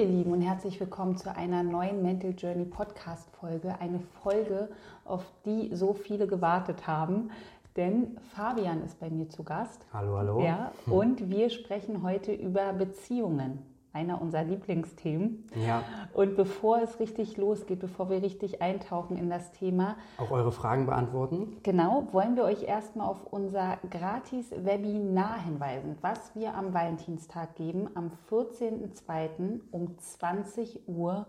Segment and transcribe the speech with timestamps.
[0.00, 3.78] Ihr Lieben und herzlich willkommen zu einer neuen Mental Journey Podcast Folge.
[3.80, 4.70] Eine Folge,
[5.04, 7.30] auf die so viele gewartet haben,
[7.76, 9.84] denn Fabian ist bei mir zu Gast.
[9.92, 10.42] Hallo, hallo.
[10.42, 13.58] Ja, und wir sprechen heute über Beziehungen
[13.92, 15.46] einer unserer Lieblingsthemen.
[15.66, 15.82] Ja.
[16.12, 20.86] Und bevor es richtig losgeht, bevor wir richtig eintauchen in das Thema, Auch eure Fragen
[20.86, 21.58] beantworten?
[21.62, 27.88] genau, wollen wir euch erstmal auf unser gratis Webinar hinweisen, was wir am Valentinstag geben,
[27.94, 29.60] am 14.02.
[29.70, 31.26] um 20 Uhr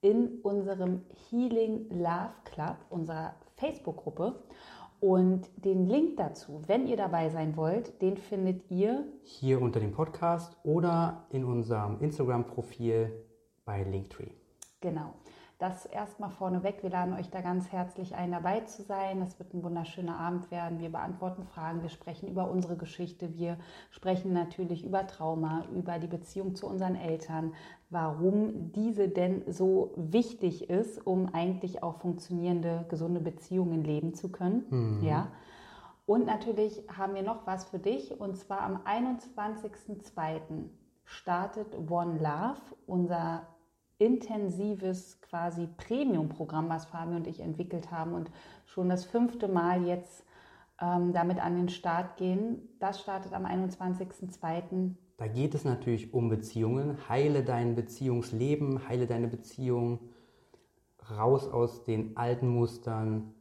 [0.00, 4.34] in unserem Healing Love Club, unserer Facebook-Gruppe.
[5.04, 9.92] Und den Link dazu, wenn ihr dabei sein wollt, den findet ihr Hier unter dem
[9.92, 13.12] Podcast oder in unserem Instagram-Profil
[13.66, 14.30] bei Linktree.
[14.80, 15.12] Genau.
[15.58, 16.82] Das erstmal vorneweg.
[16.82, 19.22] Wir laden euch da ganz herzlich ein, dabei zu sein.
[19.22, 20.80] Es wird ein wunderschöner Abend werden.
[20.80, 23.56] Wir beantworten Fragen, wir sprechen über unsere Geschichte, wir
[23.90, 27.54] sprechen natürlich über Trauma, über die Beziehung zu unseren Eltern,
[27.88, 35.02] warum diese denn so wichtig ist, um eigentlich auch funktionierende, gesunde Beziehungen leben zu können.
[35.02, 35.28] Ja.
[36.06, 38.20] Und natürlich haben wir noch was für dich.
[38.20, 40.68] Und zwar am 21.02.
[41.04, 43.53] startet One Love, unser
[44.04, 48.30] intensives quasi Premium-Programm, was Fabi und ich entwickelt haben und
[48.66, 50.24] schon das fünfte Mal jetzt
[50.80, 52.68] ähm, damit an den Start gehen.
[52.80, 54.94] Das startet am 21.02.
[55.16, 57.08] Da geht es natürlich um Beziehungen.
[57.08, 60.00] Heile dein Beziehungsleben, heile deine Beziehung
[61.10, 63.33] raus aus den alten Mustern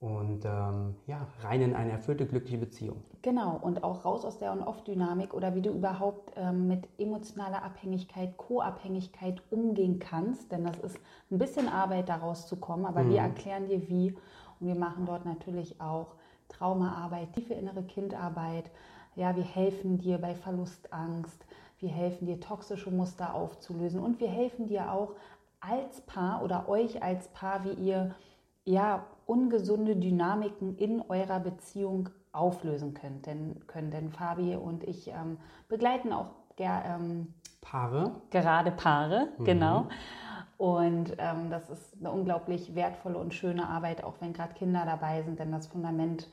[0.00, 3.02] und ähm, ja, rein in eine erfüllte, glückliche Beziehung.
[3.20, 8.38] Genau, und auch raus aus der On-Off-Dynamik oder wie du überhaupt ähm, mit emotionaler Abhängigkeit,
[8.38, 10.52] Co-Abhängigkeit umgehen kannst.
[10.52, 10.98] Denn das ist
[11.30, 12.86] ein bisschen Arbeit, da rauszukommen.
[12.86, 14.14] Aber wir erklären dir wie.
[14.58, 16.14] Und wir machen dort natürlich auch
[16.48, 18.70] Traumaarbeit, tiefe innere Kindarbeit.
[19.16, 21.44] Ja, wir helfen dir bei Verlustangst.
[21.78, 24.00] Wir helfen dir, toxische Muster aufzulösen.
[24.00, 25.12] Und wir helfen dir auch
[25.60, 28.14] als Paar oder euch als Paar, wie ihr
[28.64, 33.26] ja, ungesunde Dynamiken in eurer Beziehung auflösen könnt.
[33.26, 39.86] Denn, können denn Fabi und ich ähm, begleiten auch ger, ähm, Paare, gerade Paare, genau.
[40.56, 45.22] Und ähm, das ist eine unglaublich wertvolle und schöne Arbeit, auch wenn gerade Kinder dabei
[45.22, 46.28] sind, denn das Fundament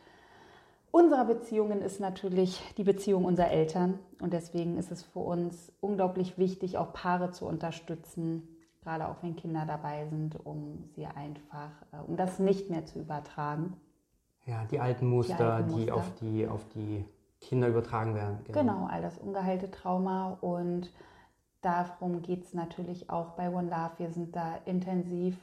[0.89, 3.99] unserer Beziehungen ist natürlich die Beziehung unserer Eltern.
[4.19, 8.56] Und deswegen ist es für uns unglaublich wichtig, auch Paare zu unterstützen,
[8.87, 12.99] gerade auch wenn Kinder dabei sind, um sie einfach, äh, um das nicht mehr zu
[12.99, 13.75] übertragen.
[14.45, 15.95] ja, die alten Muster, alten die, Muster.
[15.95, 17.05] auf die auf die
[17.41, 18.39] Kinder übertragen werden.
[18.45, 20.89] Genau, all das ungeheilte Trauma und
[21.61, 23.91] darum geht es natürlich auch bei One Love.
[23.97, 25.37] Wir sind da intensiv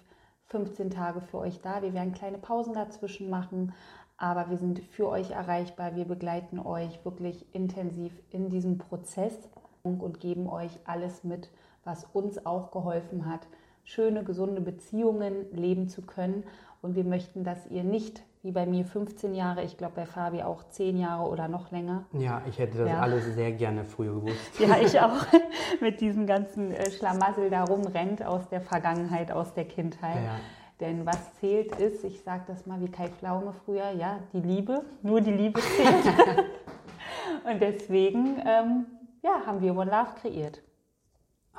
[0.47, 1.83] 15 Tage für euch da.
[1.83, 3.75] Wir werden kleine Pausen dazwischen machen,
[4.17, 5.95] aber wir sind für euch erreichbar.
[5.97, 9.37] Wir begleiten euch wirklich intensiv in diesem Prozess
[9.83, 11.51] und geben euch alles mit,
[11.85, 13.47] was uns auch geholfen hat,
[13.85, 16.45] schöne, gesunde Beziehungen leben zu können.
[16.83, 20.43] Und wir möchten, dass ihr nicht wie bei mir 15 Jahre, ich glaube bei Fabi
[20.43, 23.01] auch 10 Jahre oder noch länger, Ja, ich hätte das Ja.
[23.01, 24.59] alles sehr gerne früher gewusst.
[24.61, 25.25] ja, ich auch.
[25.81, 30.17] Mit diesem ganzen äh, Schlamassel da rumrennt aus der Vergangenheit, aus der Kindheit.
[30.25, 30.37] Ja.
[30.81, 34.85] Denn was zählt ist, ich sage das mal wie Kai Pflaume früher, ja, die Liebe,
[35.03, 36.15] nur die Liebe zählt.
[37.51, 38.87] Und deswegen, ähm,
[39.23, 40.61] ja, haben wir One Love kreiert.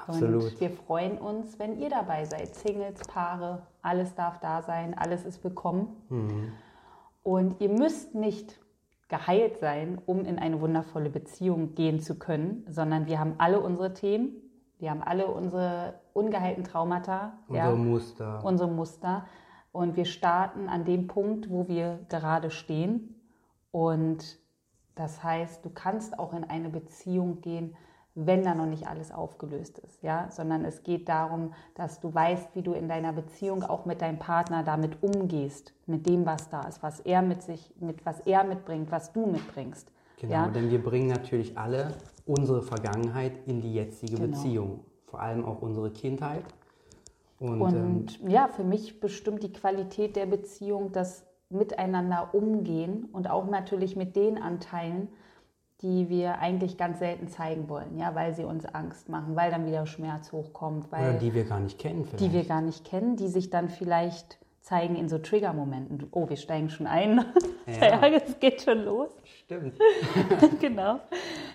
[0.08, 0.44] Absolut.
[0.44, 2.56] Und wir freuen uns, wenn ihr dabei seid.
[2.56, 5.88] Singles, Paare, alles darf da sein, alles ist willkommen.
[6.10, 6.52] Mhm.
[7.24, 8.60] Und ihr müsst nicht
[9.08, 13.94] geheilt sein, um in eine wundervolle Beziehung gehen zu können, sondern wir haben alle unsere
[13.94, 14.36] Themen,
[14.80, 18.44] wir haben alle unsere ungeheilten Traumata, Unsere Muster.
[18.44, 19.26] unsere Muster.
[19.72, 23.16] Und wir starten an dem Punkt, wo wir gerade stehen.
[23.72, 24.38] Und
[24.96, 27.76] das heißt, du kannst auch in eine Beziehung gehen,
[28.16, 32.56] wenn da noch nicht alles aufgelöst ist, ja, sondern es geht darum, dass du weißt,
[32.56, 36.62] wie du in deiner Beziehung auch mit deinem Partner damit umgehst, mit dem, was da
[36.62, 39.92] ist, was er mit sich, mit was er mitbringt, was du mitbringst.
[40.22, 40.48] Genau, Ja?
[40.48, 41.90] denn wir bringen natürlich alle
[42.26, 44.28] unsere Vergangenheit in die jetzige Genau.
[44.28, 44.80] Beziehung.
[45.08, 46.44] Vor allem auch unsere Kindheit.
[47.40, 53.30] Und, ähm, Und ja, für mich bestimmt die Qualität der Beziehung das Miteinander umgehen und
[53.30, 55.10] auch natürlich mit den Anteilen,
[55.82, 59.66] die wir eigentlich ganz selten zeigen wollen, ja, weil sie uns Angst machen, weil dann
[59.66, 62.22] wieder Schmerz hochkommt, oder weil die wir gar nicht kennen vielleicht.
[62.22, 66.08] die wir gar nicht kennen, die sich dann vielleicht zeigen in so Trigger-Momenten.
[66.12, 67.24] Oh, wir steigen schon ein.
[67.68, 68.08] Ja.
[68.08, 69.10] Ja, es geht schon los.
[69.24, 69.74] Stimmt.
[70.62, 71.00] genau.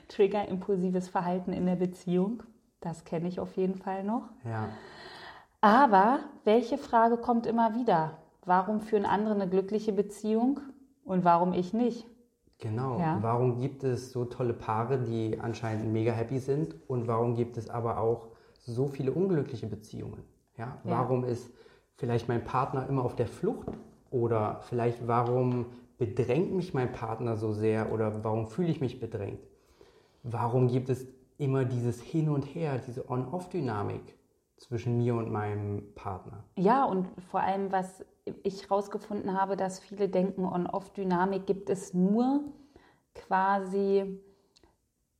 [0.08, 2.42] Trigger impulsives Verhalten in der Beziehung.
[2.80, 4.24] Das kenne ich auf jeden Fall noch.
[4.44, 4.70] Ja.
[5.60, 8.18] Aber welche Frage kommt immer wieder?
[8.44, 10.58] Warum führen andere eine glückliche Beziehung
[11.04, 12.06] und warum ich nicht?
[12.60, 12.98] Genau.
[12.98, 13.18] Ja.
[13.22, 16.74] Warum gibt es so tolle Paare, die anscheinend mega happy sind?
[16.88, 18.28] Und warum gibt es aber auch
[18.58, 20.22] so viele unglückliche Beziehungen?
[20.56, 20.78] Ja?
[20.84, 20.90] ja?
[20.90, 21.50] Warum ist
[21.96, 23.68] vielleicht mein Partner immer auf der Flucht?
[24.10, 25.66] Oder vielleicht warum
[25.98, 27.92] bedrängt mich mein Partner so sehr?
[27.92, 29.40] Oder warum fühle ich mich bedrängt?
[30.22, 31.06] Warum gibt es
[31.38, 34.18] immer dieses Hin und Her, diese On-Off-Dynamik
[34.58, 36.44] zwischen mir und meinem Partner?
[36.58, 38.04] Ja, und vor allem, was
[38.42, 42.44] ich herausgefunden habe, dass viele denken, On-Off-Dynamik gibt es nur
[43.14, 44.20] quasi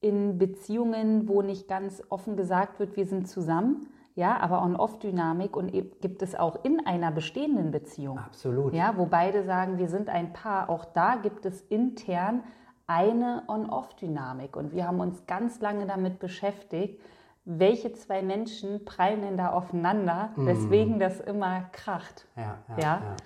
[0.00, 3.88] in Beziehungen, wo nicht ganz offen gesagt wird, wir sind zusammen.
[4.16, 8.18] Ja, aber On-Off-Dynamik und e-, gibt es auch in einer bestehenden Beziehung.
[8.18, 8.74] Absolut.
[8.74, 10.68] Ja, wo beide sagen, wir sind ein Paar.
[10.68, 12.42] Auch da gibt es intern
[12.86, 14.56] eine On-Off-Dynamik.
[14.56, 17.00] Und wir haben uns ganz lange damit beschäftigt,
[17.44, 20.46] welche zwei Menschen prallen denn da aufeinander, mm.
[20.46, 22.26] weswegen das immer kracht.
[22.37, 23.16] Ja, ja, ja?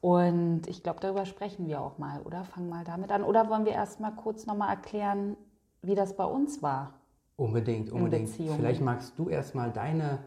[0.00, 2.44] Und ich glaube, darüber sprechen wir auch mal, oder?
[2.44, 3.22] Fangen mal damit an.
[3.22, 5.36] Oder wollen wir erst mal kurz nochmal erklären,
[5.82, 6.94] wie das bei uns war?
[7.36, 8.28] Unbedingt, unbedingt.
[8.30, 10.18] Vielleicht magst du erst mal deine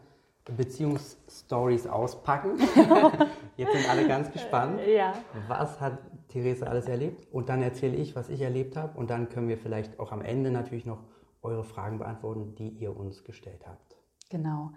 [0.45, 2.57] Beziehungsstories auspacken.
[3.57, 4.79] Jetzt sind alle ganz gespannt.
[4.88, 5.13] Ja.
[5.47, 7.27] Was hat Therese alles erlebt?
[7.31, 8.97] Und dann erzähle ich, was ich erlebt habe.
[8.97, 11.00] Und dann können wir vielleicht auch am Ende natürlich noch
[11.43, 13.95] eure Fragen beantworten, die ihr uns gestellt habt.
[14.29, 14.71] Genau.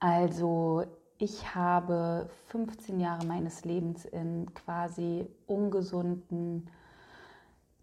[0.00, 0.84] Also
[1.18, 6.68] ich habe 15 Jahre meines Lebens in quasi ungesunden,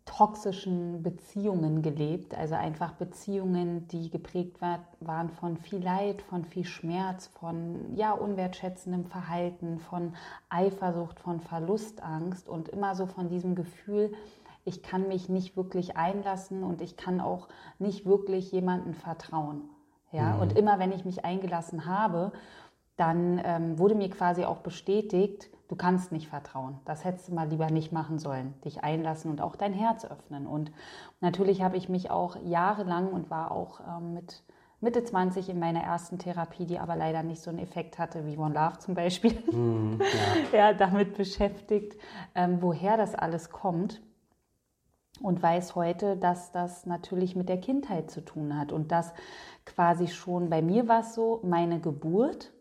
[0.05, 2.35] toxischen Beziehungen gelebt.
[2.35, 8.11] Also einfach Beziehungen, die geprägt war, waren von viel Leid, von viel Schmerz, von ja,
[8.13, 10.13] unwertschätzendem Verhalten, von
[10.49, 14.13] Eifersucht, von Verlustangst und immer so von diesem Gefühl,
[14.65, 17.47] ich kann mich nicht wirklich einlassen und ich kann auch
[17.79, 19.69] nicht wirklich jemandem vertrauen.
[20.11, 20.33] Ja?
[20.33, 20.41] Mhm.
[20.41, 22.33] Und immer wenn ich mich eingelassen habe
[22.97, 26.79] dann ähm, wurde mir quasi auch bestätigt, du kannst nicht vertrauen.
[26.85, 28.53] Das hättest du mal lieber nicht machen sollen.
[28.63, 30.47] Dich einlassen und auch dein Herz öffnen.
[30.47, 30.71] Und
[31.19, 34.43] natürlich habe ich mich auch jahrelang und war auch ähm, mit
[34.79, 38.37] Mitte 20 in meiner ersten Therapie, die aber leider nicht so einen Effekt hatte wie
[38.37, 39.99] One Love zum Beispiel, mm,
[40.51, 40.57] ja.
[40.57, 40.73] ja.
[40.73, 41.99] damit beschäftigt,
[42.33, 44.01] ähm, woher das alles kommt.
[45.21, 49.13] Und weiß heute, dass das natürlich mit der Kindheit zu tun hat und dass
[49.65, 52.51] quasi schon bei mir war es so, meine Geburt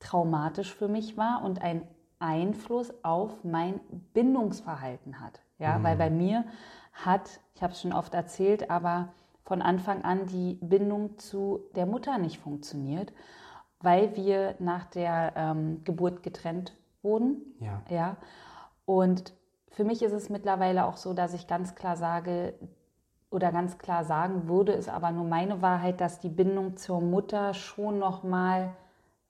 [0.00, 1.86] traumatisch für mich war und einen
[2.18, 3.80] Einfluss auf mein
[4.14, 5.40] Bindungsverhalten hat.
[5.58, 5.84] Ja, mhm.
[5.84, 6.44] weil bei mir
[6.92, 9.08] hat, ich habe es schon oft erzählt, aber
[9.44, 13.12] von Anfang an die Bindung zu der Mutter nicht funktioniert,
[13.80, 17.54] weil wir nach der ähm, Geburt getrennt wurden.
[17.60, 17.82] Ja.
[17.88, 18.16] ja.
[18.86, 19.32] Und
[19.76, 22.54] für mich ist es mittlerweile auch so, dass ich ganz klar sage,
[23.30, 27.52] oder ganz klar sagen würde, ist aber nur meine Wahrheit, dass die Bindung zur Mutter
[27.52, 28.70] schon noch mal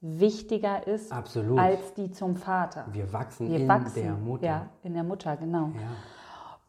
[0.01, 1.59] wichtiger ist Absolut.
[1.59, 2.85] als die zum Vater.
[2.93, 4.47] Wir wachsen Wir in wachsen, der Mutter.
[4.47, 5.71] Ja, in der Mutter, genau.
[5.75, 5.91] Ja.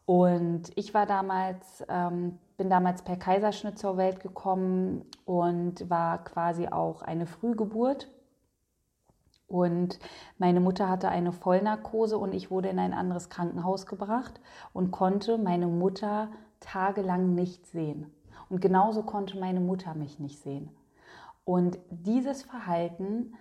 [0.06, 6.66] Und ich war damals, ähm, bin damals per Kaiserschnitt zur Welt gekommen und war quasi
[6.66, 8.08] auch eine Frühgeburt.
[9.48, 9.98] Und
[10.36, 14.40] meine Mutter hatte eine Vollnarkose und ich wurde in ein anderes Krankenhaus gebracht
[14.74, 16.28] und konnte meine Mutter
[16.60, 18.12] tagelang nicht sehen.
[18.50, 20.70] Und genauso konnte meine Mutter mich nicht sehen.
[21.44, 23.34] Und dieses Verhalten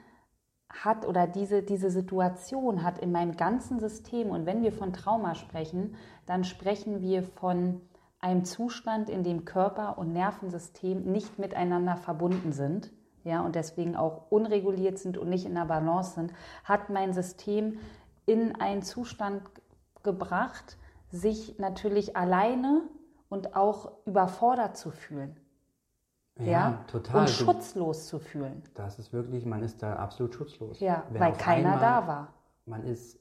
[0.69, 5.35] hat oder diese, diese Situation hat in meinem ganzen System, und wenn wir von Trauma
[5.35, 5.95] sprechen,
[6.25, 7.81] dann sprechen wir von
[8.19, 12.91] einem Zustand, in dem Körper und Nervensystem nicht miteinander verbunden sind,
[13.27, 17.79] ja, und deswegen auch unreguliert sind und nicht in der Balance sind, hat mein System
[18.25, 19.43] in einen Zustand
[20.01, 20.77] gebracht,
[21.11, 22.83] sich natürlich alleine
[23.27, 25.37] und auch überfordert zu fühlen.
[26.39, 27.21] Ja, ja, total.
[27.21, 28.63] Und schutzlos zu fühlen.
[28.75, 30.79] Das ist wirklich, man ist da absolut schutzlos.
[30.79, 32.33] Ja, Wenn weil keiner einmal, da war.
[32.65, 33.19] Man ist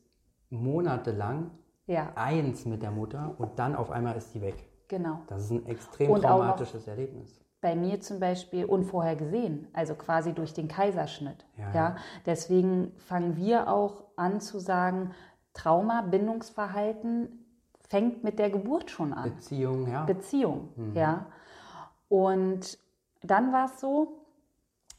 [0.51, 1.51] monatelang
[1.87, 2.13] ja.
[2.15, 4.69] eins mit der Mutter und dann auf einmal ist sie weg.
[4.87, 5.23] Genau.
[5.27, 7.41] Das ist ein extrem und traumatisches Erlebnis.
[7.61, 11.45] Bei mir zum Beispiel unvorher gesehen, also quasi durch den Kaiserschnitt.
[11.57, 11.97] Ja, ja.
[12.27, 15.13] Deswegen fangen wir auch an zu sagen,
[15.55, 17.47] Trauma, Bindungsverhalten
[17.89, 19.35] fängt mit der Geburt schon an.
[19.35, 20.05] Beziehung, ja.
[20.05, 20.95] Beziehung, mhm.
[20.95, 21.27] ja.
[22.09, 22.79] Und
[23.23, 24.27] dann war es so,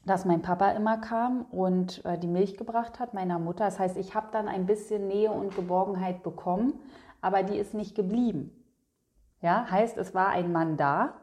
[0.04, 3.64] dass mein Papa immer kam und äh, die Milch gebracht hat, meiner Mutter.
[3.64, 6.74] Das heißt, ich habe dann ein bisschen Nähe und Geborgenheit bekommen,
[7.20, 8.50] aber die ist nicht geblieben.
[9.40, 11.14] Ja, heißt, es war ein Mann da,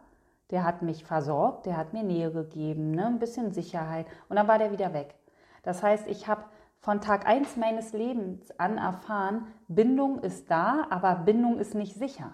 [0.52, 4.48] der hat mich versorgt, der hat mir Nähe gegeben, ne, ein bisschen Sicherheit und dann
[4.48, 5.16] war der wieder weg.
[5.64, 6.44] Das heißt, ich habe
[6.80, 12.34] von Tag 1 meines Lebens an erfahren, Bindung ist da, aber Bindung ist nicht sicher.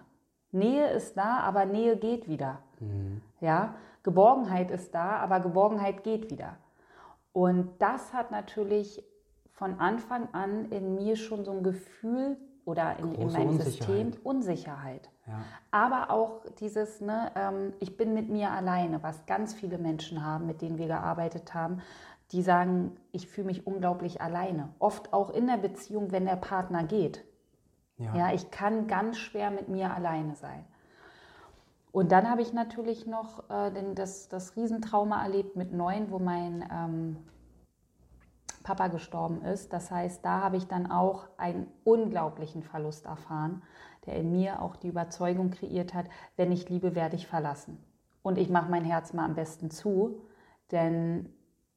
[0.52, 2.60] Nähe ist da, aber Nähe geht wieder.
[2.82, 3.22] Mhm.
[3.40, 6.58] Ja, Geborgenheit ist da, aber Geborgenheit geht wieder.
[7.32, 9.04] Und das hat natürlich
[9.52, 13.60] von Anfang an in mir schon so ein Gefühl oder in, in meinem.
[13.60, 15.10] System Unsicherheit.
[15.32, 15.38] Ja.
[15.72, 20.46] Aber auch dieses, ne, ähm, ich bin mit mir alleine, was ganz viele Menschen haben,
[20.46, 21.82] mit denen wir gearbeitet haben,
[22.32, 24.70] die sagen, ich fühle mich unglaublich alleine.
[24.80, 27.24] Oft auch in der Beziehung, wenn der Partner geht.
[27.98, 28.16] Ja.
[28.16, 30.66] Ja, ich kann ganz schwer mit mir alleine sein.
[31.92, 36.68] Und dann habe ich natürlich noch äh, das, das Riesentrauma erlebt mit neun, wo mein
[36.72, 37.18] ähm,
[38.64, 39.74] Papa gestorben ist.
[39.74, 43.64] Das heißt, da habe ich dann auch einen unglaublichen Verlust erfahren,
[44.06, 47.84] der in mir auch die Überzeugung kreiert hat, wenn ich liebe, werde ich verlassen.
[48.24, 50.22] Und ich mache mein Herz mal am besten zu,
[50.72, 51.34] denn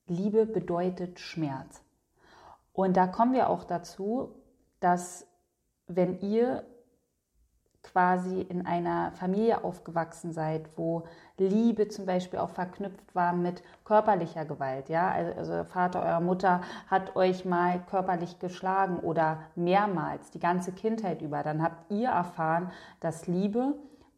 [0.06, 1.82] Liebe bedeutet Schmerz.
[2.72, 4.34] Und da kommen wir auch dazu,
[4.80, 5.26] dass
[5.86, 6.66] wenn ihr
[7.84, 11.04] quasi in einer Familie aufgewachsen seid, wo
[11.38, 17.14] Liebe zum Beispiel auch verknüpft war mit körperlicher Gewalt, ja, also Vater eurer Mutter hat
[17.14, 23.26] euch mal körperlich geschlagen oder mehrmals die ganze Kindheit über, dann habt ihr erfahren, dass
[23.26, 23.74] Liebe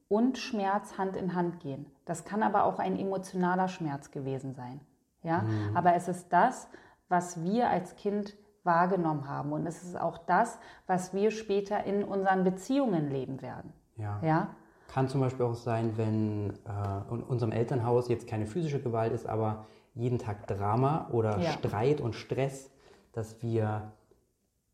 [0.09, 1.87] und Schmerz Hand in Hand gehen.
[2.05, 4.81] Das kann aber auch ein emotionaler Schmerz gewesen sein,
[5.23, 5.77] ja, mhm.
[5.77, 6.69] aber es ist das,
[7.09, 9.53] was wir als Kind wahrgenommen haben.
[9.53, 13.73] Und es ist auch das, was wir später in unseren Beziehungen leben werden.
[13.97, 14.21] Ja.
[14.23, 14.49] ja?
[14.89, 19.27] Kann zum Beispiel auch sein, wenn äh, in unserem Elternhaus jetzt keine physische Gewalt ist,
[19.27, 21.51] aber jeden Tag Drama oder ja.
[21.53, 22.71] Streit und Stress,
[23.13, 23.93] dass wir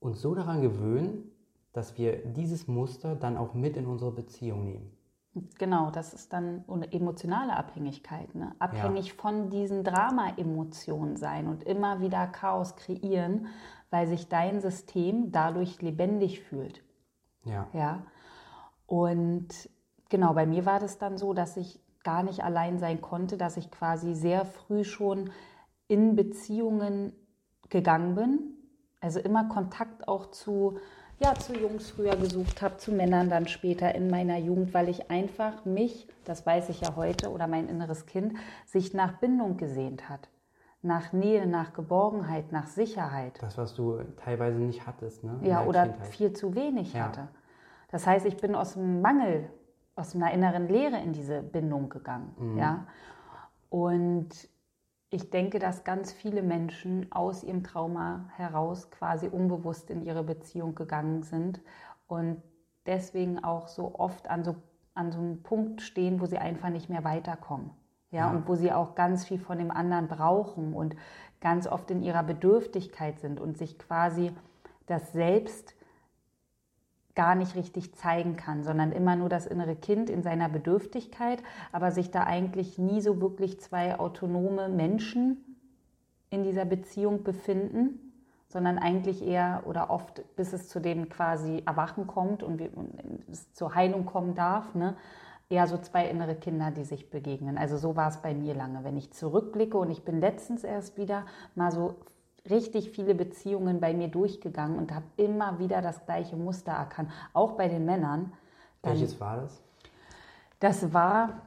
[0.01, 1.31] uns so daran gewöhnen,
[1.73, 4.91] dass wir dieses Muster dann auch mit in unsere Beziehung nehmen.
[5.59, 8.35] Genau, das ist dann eine emotionale Abhängigkeit.
[8.35, 8.55] Ne?
[8.59, 9.15] Abhängig ja.
[9.17, 13.47] von diesen Drama-Emotionen sein und immer wieder Chaos kreieren,
[13.93, 16.83] weil sich dein System dadurch lebendig fühlt.
[17.45, 17.69] Ja.
[17.75, 18.03] Ja.
[18.87, 19.49] Und
[20.09, 23.59] genau, bei mir war das dann so, dass ich gar nicht allein sein konnte, dass
[23.59, 25.31] ich quasi sehr früh schon
[25.89, 27.13] in Beziehungen
[27.69, 28.39] gegangen bin.
[29.01, 30.79] Also immer Kontakt auch zu,
[31.19, 35.11] ja, zu Jungs früher gesucht habe, zu Männern dann später in meiner Jugend, weil ich
[35.11, 40.09] einfach mich, das weiß ich ja heute, oder mein inneres Kind, sich nach Bindung gesehnt
[40.09, 40.31] hat
[40.83, 43.41] nach Nähe, nach Geborgenheit, nach Sicherheit.
[43.41, 45.39] Das, was du teilweise nicht hattest, ne?
[45.43, 46.09] ja, oder Kindheit.
[46.09, 47.05] viel zu wenig ja.
[47.05, 47.29] hatte.
[47.89, 49.49] Das heißt, ich bin aus dem Mangel,
[49.95, 52.35] aus einer inneren Leere in diese Bindung gegangen.
[52.39, 52.59] Mhm.
[52.59, 52.87] Ja?
[53.71, 54.31] Und
[55.11, 60.75] ich denke, dass ganz viele Menschen aus ihrem Trauma heraus quasi unbewusst in ihre Beziehung
[60.75, 61.61] gegangen sind
[62.09, 62.43] und
[62.87, 64.57] deswegen auch so oft an so,
[64.95, 67.71] an so einem Punkt stehen, wo sie einfach nicht mehr weiterkommen
[68.13, 70.95] ja, und wo sie auch ganz viel von dem anderen brauchen und
[71.41, 74.33] ganz oft in ihrer Bedürftigkeit sind und sich quasi
[74.87, 75.75] das Selbst
[77.15, 81.43] gar nicht richtig zeigen kann, sondern immer nur das innere Kind in seiner Bedürftigkeit,
[81.73, 85.59] aber sich da eigentlich nie so wirklich zwei autonome Menschen
[86.31, 88.13] in dieser Beziehung befinden,
[88.49, 92.63] sondern eigentlich eher oder oft, bis es zu dem quasi Erwachen kommt und,
[93.31, 94.97] es zur Heilung kommen darf, ne,
[95.53, 97.59] eher so zwei innere Kinder, die sich begegnen.
[97.59, 98.83] Also so war es bei mir lange.
[98.85, 101.97] Wenn ich zurückblicke und ich bin letztens erst wieder mal so
[102.49, 107.53] richtig viele Beziehungen bei mir durchgegangen und habe immer wieder das gleiche Muster erkannt, auch
[107.53, 108.33] bei den Männern.
[108.81, 109.63] Dann, Welches war das?
[110.59, 111.43] Das war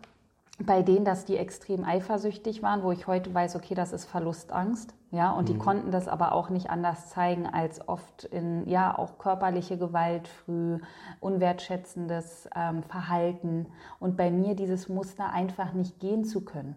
[0.63, 4.95] bei denen, dass die extrem eifersüchtig waren, wo ich heute weiß, okay, das ist Verlustangst.
[5.11, 5.53] Ja, und mhm.
[5.53, 10.27] die konnten das aber auch nicht anders zeigen als oft in, ja, auch körperliche Gewalt
[10.27, 10.79] früh,
[11.19, 13.67] unwertschätzendes ähm, Verhalten
[13.99, 16.75] und bei mir dieses Muster einfach nicht gehen zu können.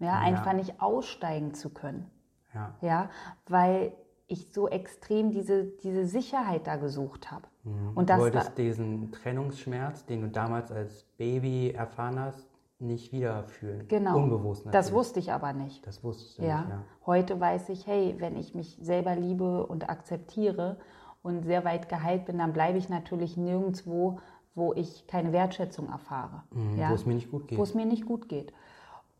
[0.00, 2.10] Ja, ja, einfach nicht aussteigen zu können.
[2.52, 2.74] Ja.
[2.80, 3.10] Ja,
[3.48, 3.92] weil
[4.26, 7.46] ich so extrem diese, diese Sicherheit da gesucht habe.
[7.64, 7.92] Mhm.
[7.94, 13.44] Und das du wolltest diesen Trennungsschmerz, den du damals als Baby erfahren hast, nicht wieder
[13.44, 13.86] fühlen.
[13.88, 14.16] Genau.
[14.16, 14.84] Unbewusst natürlich.
[14.86, 15.86] Das wusste ich aber nicht.
[15.86, 16.60] Das wusste ich ja.
[16.60, 16.82] nicht, ja.
[17.06, 20.78] Heute weiß ich, hey, wenn ich mich selber liebe und akzeptiere
[21.22, 24.18] und sehr weit geheilt bin, dann bleibe ich natürlich nirgendwo,
[24.54, 26.42] wo ich keine Wertschätzung erfahre.
[26.52, 26.90] Mhm, ja?
[26.90, 27.58] Wo es mir nicht gut geht.
[27.58, 28.52] Wo es mir nicht gut geht.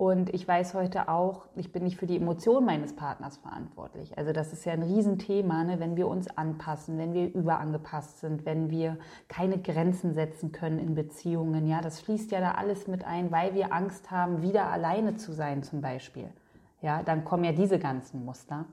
[0.04, 4.18] Und ich weiß heute auch, ich bin nicht für die Emotionen meines Partners verantwortlich.
[4.18, 5.80] Also das ist ja ein Riesenthema, ne?
[5.80, 10.94] wenn wir uns anpassen, wenn wir überangepasst sind, wenn wir keine Grenzen setzen können in
[10.94, 11.66] Beziehungen.
[11.66, 15.32] Ja, das fließt ja da alles mit ein, weil wir Angst haben, wieder alleine zu
[15.32, 16.28] sein zum Beispiel.
[16.82, 18.66] Ja, dann kommen ja diese ganzen Muster.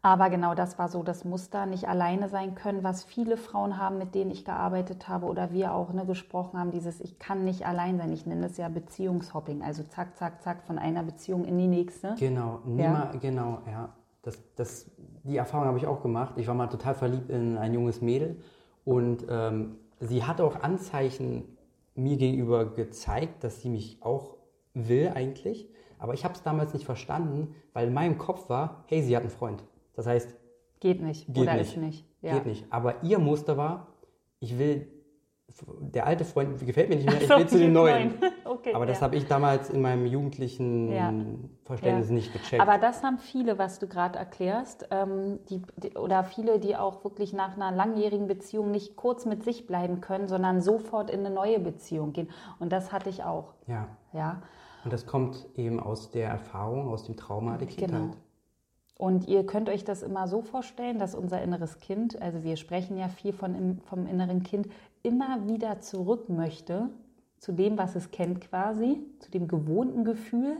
[0.00, 3.98] Aber genau das war so das Muster, nicht alleine sein können, was viele Frauen haben,
[3.98, 7.66] mit denen ich gearbeitet habe oder wir auch ne, gesprochen haben, dieses Ich kann nicht
[7.66, 8.12] allein sein.
[8.12, 12.14] Ich nenne es ja Beziehungshopping, also zack, zack, zack, von einer Beziehung in die nächste.
[12.18, 13.10] Genau, ja.
[13.20, 13.88] genau, ja.
[14.22, 14.90] Das, das,
[15.24, 16.34] die Erfahrung habe ich auch gemacht.
[16.36, 18.40] Ich war mal total verliebt in ein junges Mädel
[18.84, 21.44] und ähm, sie hat auch Anzeichen
[21.96, 24.36] mir gegenüber gezeigt, dass sie mich auch
[24.74, 25.68] will eigentlich.
[25.98, 29.22] Aber ich habe es damals nicht verstanden, weil in meinem Kopf war, hey, sie hat
[29.22, 29.64] einen Freund.
[29.98, 30.32] Das heißt,
[30.78, 31.70] geht nicht geht oder nicht.
[31.72, 32.06] ist nicht.
[32.22, 32.34] Ja.
[32.34, 32.64] Geht nicht.
[32.70, 33.88] Aber ihr Muster war,
[34.38, 34.86] ich will
[35.80, 38.14] der alte Freund gefällt mir nicht mehr, ich will zu dem neuen.
[38.44, 39.06] okay, Aber das ja.
[39.06, 41.12] habe ich damals in meinem jugendlichen Ja.
[41.64, 42.62] Verständnis nicht gecheckt.
[42.62, 47.02] Aber das haben viele, was du gerade erklärst, ähm, die, die, oder viele, die auch
[47.02, 51.34] wirklich nach einer langjährigen Beziehung nicht kurz mit sich bleiben können, sondern sofort in eine
[51.34, 52.28] neue Beziehung gehen.
[52.60, 53.54] Und das hatte ich auch.
[53.66, 53.88] ja.
[54.12, 54.42] Ja.
[54.84, 57.90] Und das kommt eben aus der Erfahrung, aus dem Trauma der Kindheit.
[58.00, 58.14] Genau.
[58.98, 62.98] Und ihr könnt euch das immer so vorstellen, dass unser inneres Kind, also wir sprechen
[62.98, 64.68] ja viel von, vom inneren Kind,
[65.04, 66.90] immer wieder zurück möchte
[67.38, 70.58] zu dem, was es kennt quasi, zu dem gewohnten Gefühl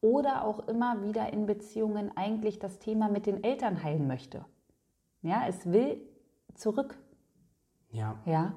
[0.00, 4.46] oder auch immer wieder in Beziehungen eigentlich das Thema mit den Eltern heilen möchte.
[5.20, 6.00] Ja, es will
[6.54, 6.96] zurück.
[7.90, 8.16] Ja.
[8.24, 8.54] Ja.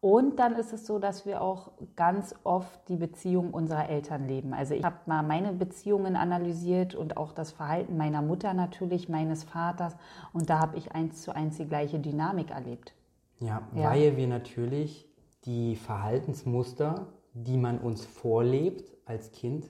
[0.00, 4.54] Und dann ist es so, dass wir auch ganz oft die Beziehung unserer Eltern leben.
[4.54, 9.44] Also ich habe mal meine Beziehungen analysiert und auch das Verhalten meiner Mutter natürlich, meines
[9.44, 9.94] Vaters.
[10.32, 12.94] Und da habe ich eins zu eins die gleiche Dynamik erlebt.
[13.40, 13.90] Ja, Ja.
[13.90, 15.06] weil wir natürlich
[15.44, 19.68] die Verhaltensmuster, die man uns vorlebt als Kind,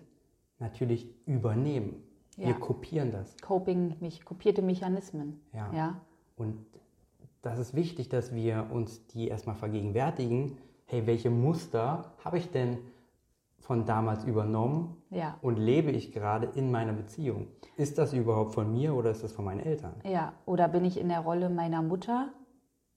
[0.61, 2.05] natürlich übernehmen.
[2.37, 2.49] Ja.
[2.49, 3.37] Wir kopieren das.
[3.39, 5.41] Coping, mich, kopierte Mechanismen.
[5.53, 5.73] Ja.
[5.73, 6.01] ja.
[6.37, 6.65] Und
[7.43, 10.59] das ist wichtig, dass wir uns die erstmal vergegenwärtigen.
[10.87, 12.79] Hey, welche Muster habe ich denn
[13.61, 15.37] von damals übernommen Ja.
[15.43, 17.47] und lebe ich gerade in meiner Beziehung?
[17.77, 19.95] Ist das überhaupt von mir oder ist das von meinen Eltern?
[20.05, 22.29] Ja, oder bin ich in der Rolle meiner Mutter,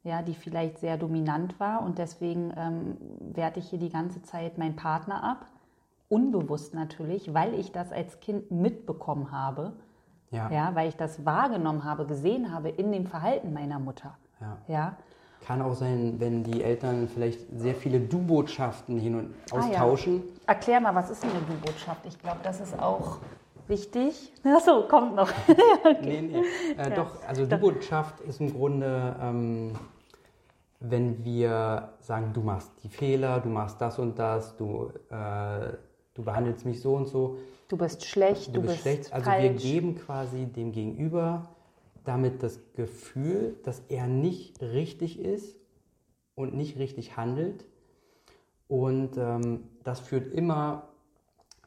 [0.03, 2.97] ja, die vielleicht sehr dominant war und deswegen ähm,
[3.33, 5.45] werte ich hier die ganze Zeit meinen Partner ab.
[6.09, 9.73] Unbewusst natürlich, weil ich das als Kind mitbekommen habe,
[10.31, 10.49] Ja.
[10.51, 14.17] ja, weil ich das wahrgenommen habe, gesehen habe in dem Verhalten meiner Mutter.
[14.43, 14.57] Ja.
[14.67, 14.97] Ja,
[15.45, 19.59] Kann auch sein, wenn die Eltern vielleicht sehr viele Du-Botschaften hin und Ah, ja.
[19.59, 20.23] austauschen.
[20.47, 22.05] Erklär mal, was ist denn eine Du-Botschaft?
[22.05, 23.17] Ich glaube, das ist auch
[23.67, 24.31] wichtig.
[24.43, 25.29] Ach so, kommt noch.
[26.01, 26.43] Nee, nee.
[26.77, 29.73] Äh, Doch, also Du-Botschaft ist im Grunde, ähm,
[30.79, 35.73] wenn wir sagen, du machst die Fehler, du machst das und das, du, äh,
[36.13, 37.37] du behandelst mich so und so,
[37.69, 39.11] Du bist schlecht, du, du, bist schlecht.
[39.11, 39.41] Also falsch.
[39.43, 41.47] wir geben quasi dem Gegenüber
[42.03, 45.57] damit das Gefühl, dass er nicht richtig ist
[46.35, 47.65] und nicht richtig handelt.
[48.67, 50.89] Und ähm, das führt immer,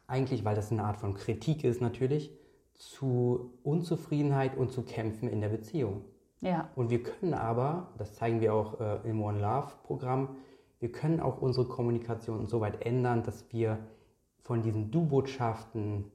[0.07, 2.31] eigentlich, weil das eine Art von Kritik ist natürlich,
[2.73, 6.05] zu Unzufriedenheit und zu Kämpfen in der Beziehung.
[6.41, 10.37] Ja, Und wir können aber, das zeigen wir auch äh, im One Love Programm,
[10.79, 13.79] wir können auch unsere Kommunikation so weit ändern, dass wir
[14.43, 16.11] von diesen Du-Botschaften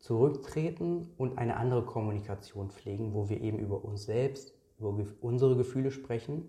[0.00, 5.90] zurücktreten und eine andere Kommunikation pflegen, wo wir eben über uns selbst, über unsere Gefühle
[5.90, 6.48] sprechen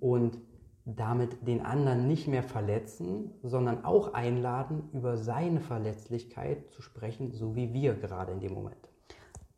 [0.00, 0.38] und
[0.84, 7.56] damit den anderen nicht mehr verletzen, sondern auch einladen, über seine Verletzlichkeit zu sprechen, so
[7.56, 8.76] wie wir gerade in dem Moment.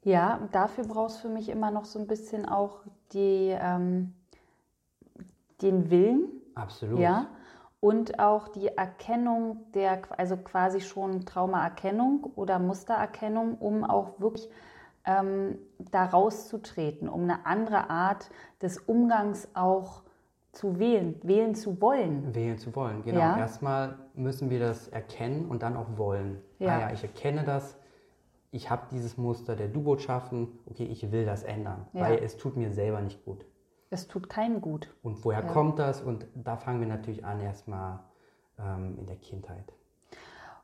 [0.05, 2.79] Ja, dafür brauchst du für mich immer noch so ein bisschen auch
[3.12, 4.15] die, ähm,
[5.62, 7.01] den Willen, Absolut.
[7.01, 7.27] ja,
[7.87, 14.51] und auch die Erkennung der, also quasi schon Traumaerkennung oder Mustererkennung, um auch wirklich
[15.05, 18.29] ähm, da rauszutreten, um eine andere Art
[18.61, 20.03] des Umgangs auch
[20.51, 22.35] zu wählen, wählen zu wollen.
[22.35, 23.05] wählen zu wollen.
[23.05, 23.20] Genau.
[23.20, 23.38] Ja.
[23.38, 26.42] Erstmal müssen wir das erkennen und dann auch wollen.
[26.59, 26.70] Ja.
[26.70, 27.77] Ah ja, ich erkenne das.
[28.51, 30.59] Ich habe dieses Muster der Du-Botschaften.
[30.68, 32.01] Okay, ich will das ändern, Ja.
[32.01, 33.46] weil es tut mir selber nicht gut.
[33.90, 34.92] Es tut keinem gut.
[35.03, 35.53] Und woher Ja.
[35.53, 36.03] kommt das?
[36.03, 38.01] Und da fangen wir natürlich an erstmal
[38.59, 39.72] ähm, in der Kindheit.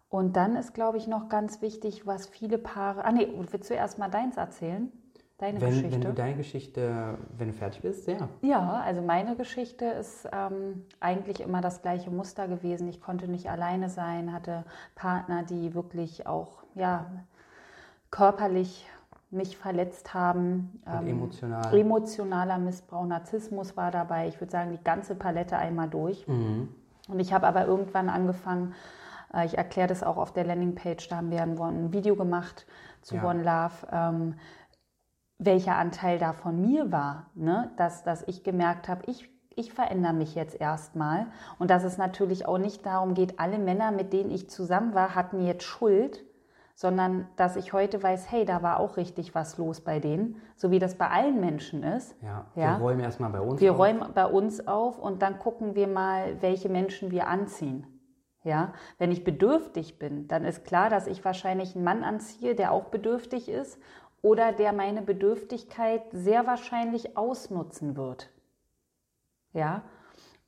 [0.09, 3.05] Und dann ist, glaube ich, noch ganz wichtig, was viele Paare.
[3.05, 4.93] Ah, nee, willst du erst mal deins erzählen?
[5.39, 5.93] Deine Wenn, Geschichte?
[5.93, 8.29] wenn du deine Geschichte, wenn du fertig bist, ja.
[8.43, 12.89] Ja, also meine Geschichte ist ähm, eigentlich immer das gleiche Muster gewesen.
[12.89, 17.07] Ich konnte nicht alleine sein, hatte Partner, die wirklich auch ja,
[18.11, 18.87] körperlich
[19.33, 20.83] mich verletzt haben.
[20.87, 21.75] Ähm, emotional.
[21.75, 24.29] Emotionaler Missbrauch, Narzissmus war dabei.
[24.29, 26.29] Ich würde sagen, die ganze Palette einmal durch.
[26.29, 26.69] Mhm.
[27.09, 28.75] Und ich habe aber irgendwann angefangen,
[29.35, 32.67] äh, ich erkläre das auch auf der Landingpage, da haben wir ein, ein Video gemacht
[33.01, 33.25] zu Ja.
[33.25, 34.35] One Love, ähm,
[35.39, 37.71] welcher Anteil da von mir war, ne?
[37.77, 41.27] dass, dass ich gemerkt habe, ich, ich verändere mich jetzt erstmal
[41.59, 45.15] und dass es natürlich auch nicht darum geht, alle Männer, mit denen ich zusammen war,
[45.15, 46.25] hatten jetzt Schuld,
[46.75, 50.71] sondern dass ich heute weiß, hey, da war auch richtig was los bei denen, so
[50.71, 52.17] wie das bei allen Menschen ist.
[52.23, 52.47] Ja.
[52.55, 52.79] Ja.
[52.79, 53.79] Wir räumen erstmal bei uns Wir auf.
[53.79, 57.87] räumen bei uns auf und dann gucken wir mal, welche Menschen wir anziehen.
[58.45, 62.73] Ja, wenn ich bedürftig bin, dann ist klar, dass ich wahrscheinlich einen Mann anziehe, der
[62.73, 63.79] auch bedürftig ist
[64.21, 68.31] oder der meine Bedürftigkeit sehr wahrscheinlich ausnutzen wird.
[69.53, 69.83] Ja,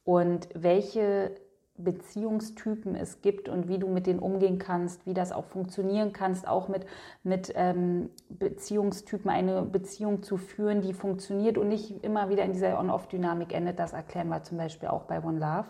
[0.02, 1.37] und welche
[1.76, 6.46] Beziehungstypen es gibt und wie du mit denen umgehen kannst, wie das auch funktionieren kannst,
[6.46, 6.87] auch mit,
[7.24, 12.78] mit ähm, Beziehungstypen eine Beziehung zu führen, die funktioniert und nicht immer wieder in dieser
[12.78, 13.78] On-Off-Dynamik endet.
[13.80, 15.66] Das erklären wir zum Beispiel auch bei One Love.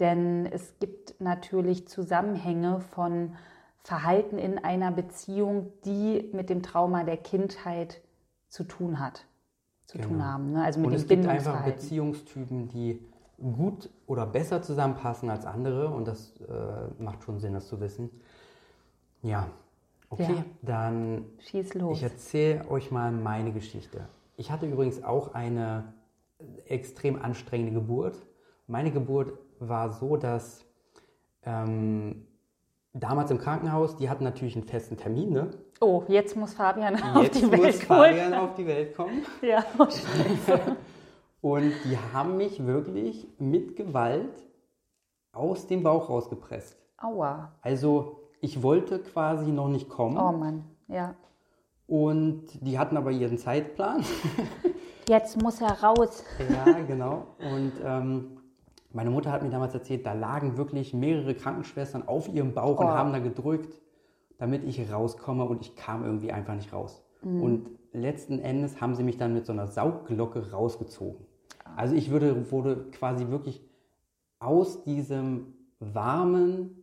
[0.00, 3.34] Denn es gibt natürlich Zusammenhänge von
[3.82, 8.00] Verhalten in einer Beziehung, die mit dem Trauma der Kindheit
[8.48, 9.26] zu tun hat,
[9.86, 10.08] zu Genau.
[10.08, 10.52] tun haben.
[10.52, 10.62] Ne?
[10.62, 11.64] Also mit Und dem es gibt einfach.
[11.64, 13.00] Beziehungstypen, die
[13.40, 18.10] gut oder besser zusammenpassen als andere und das äh, macht schon Sinn, das zu wissen.
[19.22, 19.48] Ja,
[20.10, 20.44] okay, Ja.
[20.62, 21.98] dann Schieß los.
[21.98, 24.08] ich erzähle euch mal meine Geschichte.
[24.36, 25.92] Ich hatte übrigens auch eine
[26.66, 28.16] extrem anstrengende Geburt.
[28.66, 30.64] Meine Geburt war so, dass
[31.44, 32.26] ähm,
[32.92, 35.50] damals im Krankenhaus, die hatten natürlich einen festen Termin, ne?
[35.80, 39.22] Oh, jetzt muss Fabian auf Jetzt die muss Welt Fabian auf die Welt kommen.
[39.42, 39.86] Ja, oh.
[41.40, 44.42] Und die haben mich wirklich mit Gewalt
[45.32, 46.76] aus dem Bauch rausgepresst.
[46.96, 47.52] Aua.
[47.62, 50.18] Also ich wollte quasi noch nicht kommen.
[50.18, 50.64] Oh Mann.
[50.88, 51.14] Ja.
[51.86, 54.04] Und die hatten aber ihren Zeitplan.
[55.08, 56.22] Jetzt muss er raus.
[56.50, 57.26] ja, genau.
[57.38, 58.38] Und ähm,
[58.92, 62.86] meine Mutter hat mir damals erzählt, da lagen wirklich mehrere Krankenschwestern auf ihrem Bauch und
[62.86, 62.90] Oh.
[62.90, 63.80] haben da gedrückt,
[64.38, 67.02] damit ich rauskomme und ich kam irgendwie einfach nicht raus.
[67.22, 67.42] Mhm.
[67.42, 71.24] Und letzten Endes haben sie mich dann mit so einer Saugglocke rausgezogen.
[71.78, 73.62] Also ich würde, wurde quasi wirklich
[74.40, 76.76] aus diesem warmen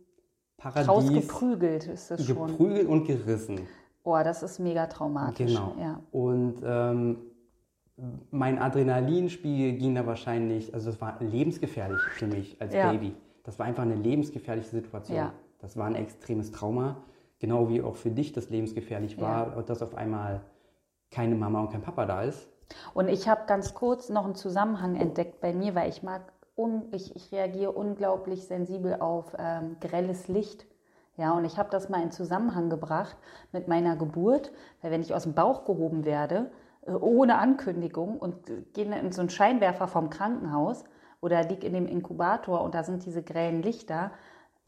[0.56, 2.46] Paradies Rausgeprügelt ist das schon.
[2.46, 3.60] geprügelt und gerissen.
[4.04, 5.52] Oh, das ist mega traumatisch.
[5.52, 5.74] Genau.
[5.78, 6.00] Ja.
[6.12, 7.18] Und ähm,
[8.30, 12.90] mein Adrenalinspiegel ging da wahrscheinlich, also es war lebensgefährlich für mich als Ja.
[12.90, 13.14] Baby.
[13.42, 15.18] Das war einfach eine lebensgefährliche Situation.
[15.18, 15.34] Ja.
[15.58, 17.04] Das war ein extremes Trauma,
[17.38, 20.40] genau wie auch für dich das lebensgefährlich war, dass auf einmal
[21.10, 22.48] keine Mama und kein Papa da ist.
[22.94, 26.84] Und ich habe ganz kurz noch einen Zusammenhang entdeckt bei mir, weil ich mag, un,
[26.92, 30.66] ich, ich reagiere unglaublich sensibel auf ähm, grelles Licht.
[31.16, 33.16] Ja, und ich habe das mal in Zusammenhang gebracht
[33.52, 34.52] mit meiner Geburt,
[34.82, 36.50] weil wenn ich aus dem Bauch gehoben werde,
[36.86, 40.84] äh, ohne Ankündigung und gehe in so einen Scheinwerfer vom Krankenhaus
[41.20, 44.10] oder liege in dem Inkubator und da sind diese grellen Lichter,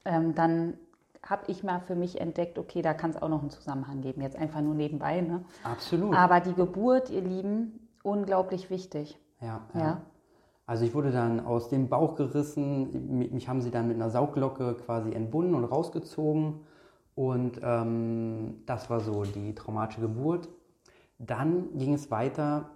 [0.04, 0.78] ähm, dann
[1.22, 4.22] habe ich mal für mich entdeckt, okay, da kann es auch noch einen Zusammenhang geben.
[4.22, 5.20] Jetzt einfach nur nebenbei.
[5.20, 5.44] Ne?
[5.64, 6.14] Absolut.
[6.14, 9.18] Aber die Geburt, ihr Lieben, unglaublich wichtig.
[9.40, 10.02] ja, Ja.
[10.66, 14.74] Also ich wurde dann aus dem Bauch gerissen, mich haben sie dann mit einer Saugglocke
[14.74, 16.60] quasi entbunden und rausgezogen
[17.14, 20.50] und ähm, das war so die traumatische Geburt.
[21.18, 22.68] Dann ging es weiter,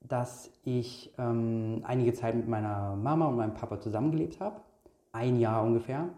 [0.00, 4.62] dass ich ähm, einige Zeit mit meiner Mama und meinem Papa zusammengelebt habe,
[5.12, 6.08] ein Jahr ungefähr,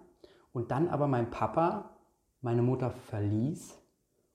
[0.52, 1.90] und dann aber mein Papa
[2.40, 3.78] meine Mutter verließ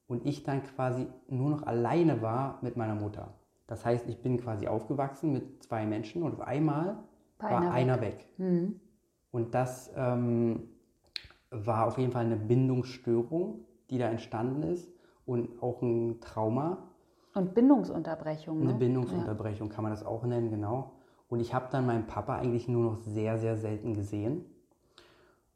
[0.06, 3.32] und ich dann quasi nur noch alleine war mit meiner Mutter.
[3.66, 6.98] Das heißt, ich bin quasi aufgewachsen mit zwei Menschen und auf einmal
[7.38, 8.26] War war einer einer weg.
[8.38, 8.80] Mhm.
[9.32, 10.68] Und das ähm,
[11.50, 14.88] war auf jeden Fall eine Bindungsstörung, die da entstanden ist
[15.24, 16.78] und auch ein Trauma.
[17.34, 18.60] Und Bindungsunterbrechung.
[18.60, 18.78] Eine Ne?
[18.78, 20.92] Bindungsunterbrechung kann man das auch nennen, genau.
[21.28, 24.44] Und ich habe dann meinen Papa eigentlich nur noch sehr, sehr selten gesehen.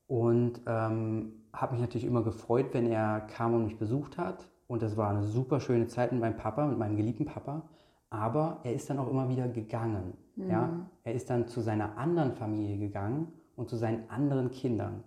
[0.09, 4.49] Und ähm, habe mich natürlich immer gefreut, wenn er kam und mich besucht hat.
[4.67, 7.63] Und das war eine super schöne Zeit mit meinem Papa, mit meinem geliebten Papa.
[8.11, 10.15] Aber er ist dann auch immer wieder gegangen.
[10.49, 10.87] Ja?
[11.05, 15.05] Er ist dann zu seiner anderen Familie gegangen und zu seinen anderen Kindern.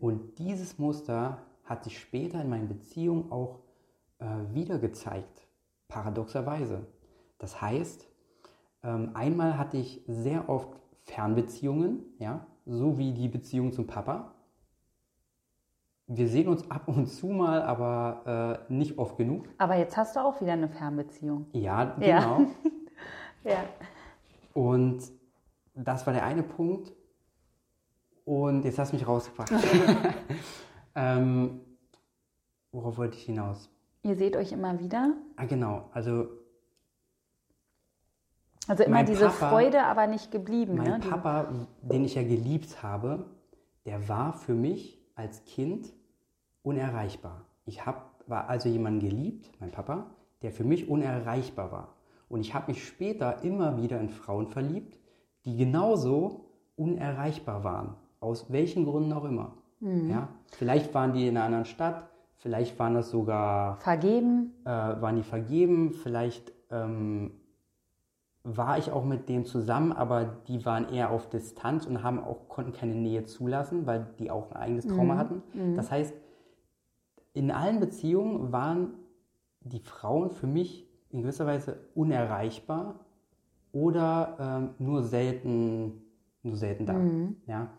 [0.00, 3.60] Und dieses Muster hat sich später in meinen Beziehungen auch
[4.18, 5.46] äh, wieder gezeigt,
[5.88, 6.86] paradoxerweise.
[7.38, 8.08] Das heißt,
[8.82, 10.68] ähm, einmal hatte ich sehr oft
[11.02, 14.31] Fernbeziehungen, ja, so wie die Beziehung zum Papa.
[16.08, 19.46] Wir sehen uns ab und zu mal, aber äh, nicht oft genug.
[19.58, 21.46] Aber jetzt hast du auch wieder eine Fernbeziehung.
[21.52, 22.20] Ja, Ja.
[22.20, 22.50] genau.
[23.44, 23.64] Ja.
[24.54, 25.02] Und
[25.74, 26.92] das war der eine Punkt.
[28.24, 29.50] Und jetzt hast du mich rausgebracht.
[30.94, 31.60] ähm,
[32.70, 33.68] worauf wollte ich hinaus?
[34.04, 35.14] Ihr seht euch immer wieder.
[35.34, 35.90] Ah, genau.
[35.92, 36.28] Also
[38.68, 40.76] Also immer diese Papa- Freude, aber nicht geblieben.
[40.76, 41.08] mein ne?
[41.10, 41.48] Papa,
[41.80, 43.24] den ich ja geliebt habe,
[43.86, 45.92] der war für mich als Kind
[46.62, 47.46] unerreichbar.
[47.64, 50.06] Ich hab, war also jemanden geliebt, mein Papa,
[50.42, 51.94] der für mich unerreichbar war.
[52.28, 54.98] Und ich habe mich später immer wieder in Frauen verliebt,
[55.44, 56.46] die genauso
[56.76, 57.94] unerreichbar waren.
[58.20, 59.54] Aus welchen Gründen auch immer.
[60.10, 60.28] Ja?
[60.56, 64.54] Vielleicht waren die in einer anderen Stadt, vielleicht waren das sogar Vergeben.
[64.64, 67.32] äh, waren die vergeben, vielleicht ähm,
[68.44, 72.48] war ich auch mit denen zusammen, aber die waren eher auf Distanz und haben auch,
[72.48, 75.42] konnten keine Nähe zulassen, weil die auch ein eigenes Trauma hatten.
[75.76, 76.14] Das heißt,
[77.34, 78.94] in allen Beziehungen waren
[79.60, 83.00] die Frauen für mich in gewisser Weise unerreichbar
[83.70, 86.02] oder ähm, nur selten,
[86.42, 86.94] nur selten da.
[87.46, 87.70] Ja?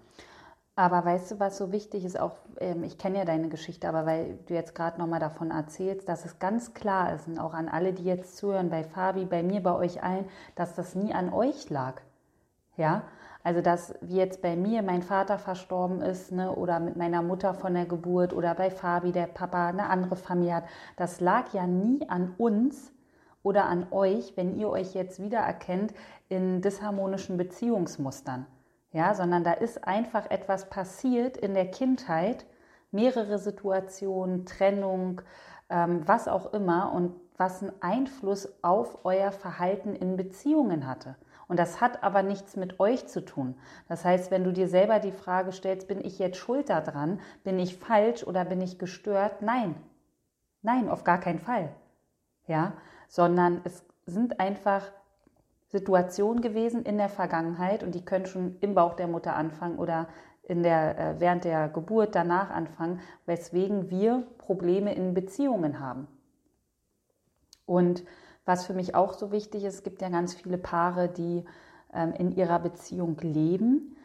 [0.76, 4.06] Aber weißt du, was so wichtig ist, auch ähm, ich kenne ja deine Geschichte, aber
[4.06, 7.70] weil du jetzt gerade nochmal davon erzählst, dass es ganz klar ist und auch an
[7.70, 11.32] alle, die jetzt zuhören, bei Fabi, bei mir, bei euch allen, dass das nie an
[11.32, 12.02] euch lag.
[12.76, 13.04] Ja,
[13.44, 17.54] Also dass wie jetzt bei mir mein Vater verstorben ist ne, oder mit meiner Mutter
[17.54, 20.66] von der Geburt oder bei Fabi der Papa eine andere Familie hat,
[20.98, 22.92] das lag ja nie an uns
[23.44, 25.94] oder an euch, wenn ihr euch jetzt wiedererkennt
[26.30, 28.48] in disharmonischen Beziehungsmustern.
[28.94, 32.46] Ja, sondern da ist einfach etwas passiert in der Kindheit,
[32.92, 35.22] mehrere Situationen, Trennung,
[35.70, 41.16] ähm, was auch immer und was einen Einfluss auf euer Verhalten in Beziehungen hatte.
[41.48, 43.56] Und das hat aber nichts mit euch zu tun.
[43.90, 47.58] Das heißt, wenn du dir selber die Frage stellst, bin ich jetzt schuld daran, bin
[47.58, 49.42] ich falsch oder bin ich gestört?
[49.42, 49.76] Nein.
[50.62, 51.70] Nein, auf gar keinen Fall.
[52.48, 52.74] Ja,
[53.08, 54.92] sondern es sind einfach
[55.74, 60.08] Situationen gewesen in der Vergangenheit und die können schon im Bauch der Mutter anfangen oder
[60.44, 66.08] in der, äh, während der Geburt danach anfangen, weswegen wir Probleme in Beziehungen haben.
[67.66, 68.04] Und
[68.46, 71.44] was für mich auch so wichtig ist, es gibt ja ganz viele Paare, die
[71.92, 73.96] ähm, in ihrer Beziehung leben.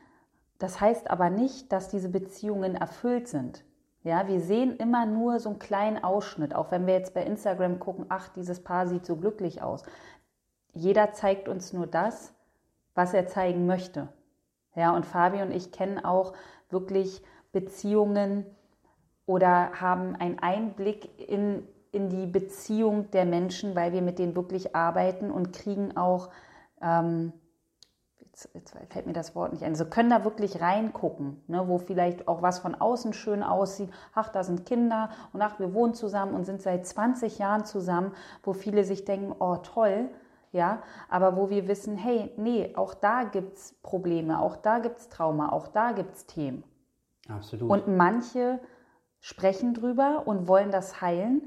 [0.58, 3.62] Das heißt aber nicht, dass diese Beziehungen erfüllt sind.
[4.04, 7.78] Ja, wir sehen immer nur so einen kleinen Ausschnitt, auch wenn wir jetzt bei Instagram
[7.78, 9.82] gucken, ach, dieses Paar sieht so glücklich aus.
[10.78, 12.34] Jeder zeigt uns nur das,
[12.94, 14.08] was er zeigen möchte.
[14.74, 16.32] Ja, und Fabi und ich kennen auch
[16.70, 18.46] wirklich Beziehungen
[19.26, 24.76] oder haben einen Einblick in in die Beziehung der Menschen, weil wir mit denen wirklich
[24.76, 26.28] arbeiten und kriegen auch,
[26.82, 27.32] ähm,
[28.20, 31.78] jetzt, jetzt, fällt mir das Wort nicht ein, also können da wirklich reingucken, ne, wo
[31.78, 33.90] vielleicht auch was von außen schön aussieht.
[34.14, 38.12] Ach, da sind Kinder und ach, wir wohnen zusammen und sind seit 20 Jahren zusammen,
[38.42, 40.10] wo viele sich denken, oh toll,
[40.52, 44.98] ja, aber wo wir wissen, hey, nee, auch da gibt es Probleme, auch da gibt
[44.98, 46.64] es Trauma, auch da gibt es Themen.
[47.28, 47.70] Absolut.
[47.70, 48.60] Und manche
[49.20, 51.42] sprechen drüber und wollen das heilen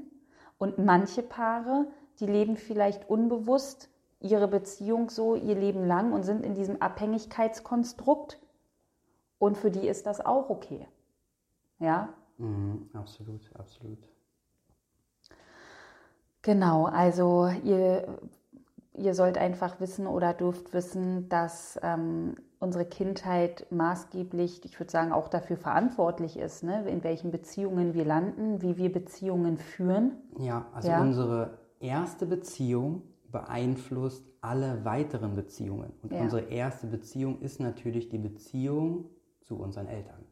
[0.58, 1.86] und manche Paare,
[2.20, 3.88] die leben vielleicht unbewusst
[4.20, 8.38] ihre Beziehung so ihr Leben lang und sind in diesem Abhängigkeitskonstrukt.
[9.38, 10.86] Und für die ist das auch okay.
[11.80, 12.10] Ja?
[12.38, 13.98] Mhm, absolut, absolut.
[16.42, 18.18] Genau, also ihr,
[18.94, 25.12] ihr sollt einfach wissen oder dürft wissen, dass ähm, unsere Kindheit maßgeblich, ich würde sagen,
[25.12, 26.88] auch dafür verantwortlich ist, ne?
[26.88, 30.12] in welchen Beziehungen wir landen, wie wir Beziehungen führen.
[30.38, 31.00] Ja, also ja.
[31.00, 35.92] unsere erste Beziehung beeinflusst alle weiteren Beziehungen.
[36.02, 36.20] Und ja.
[36.20, 39.06] unsere erste Beziehung ist natürlich die Beziehung
[39.40, 40.22] zu unseren Eltern.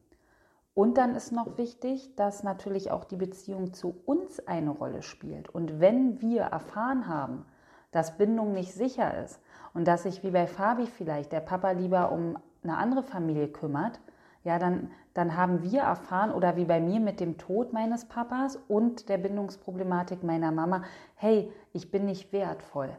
[0.74, 5.48] Und dann ist noch wichtig, dass natürlich auch die Beziehung zu uns eine Rolle spielt.
[5.48, 7.44] Und wenn wir erfahren haben,
[7.90, 9.40] dass Bindung nicht sicher ist
[9.74, 14.00] und dass sich wie bei Fabi vielleicht der Papa lieber um eine andere Familie kümmert,
[14.42, 18.58] ja, dann, dann haben wir erfahren oder wie bei mir mit dem Tod meines Papas
[18.68, 20.82] und der Bindungsproblematik meiner Mama,
[21.14, 22.90] hey, ich bin nicht wertvoll.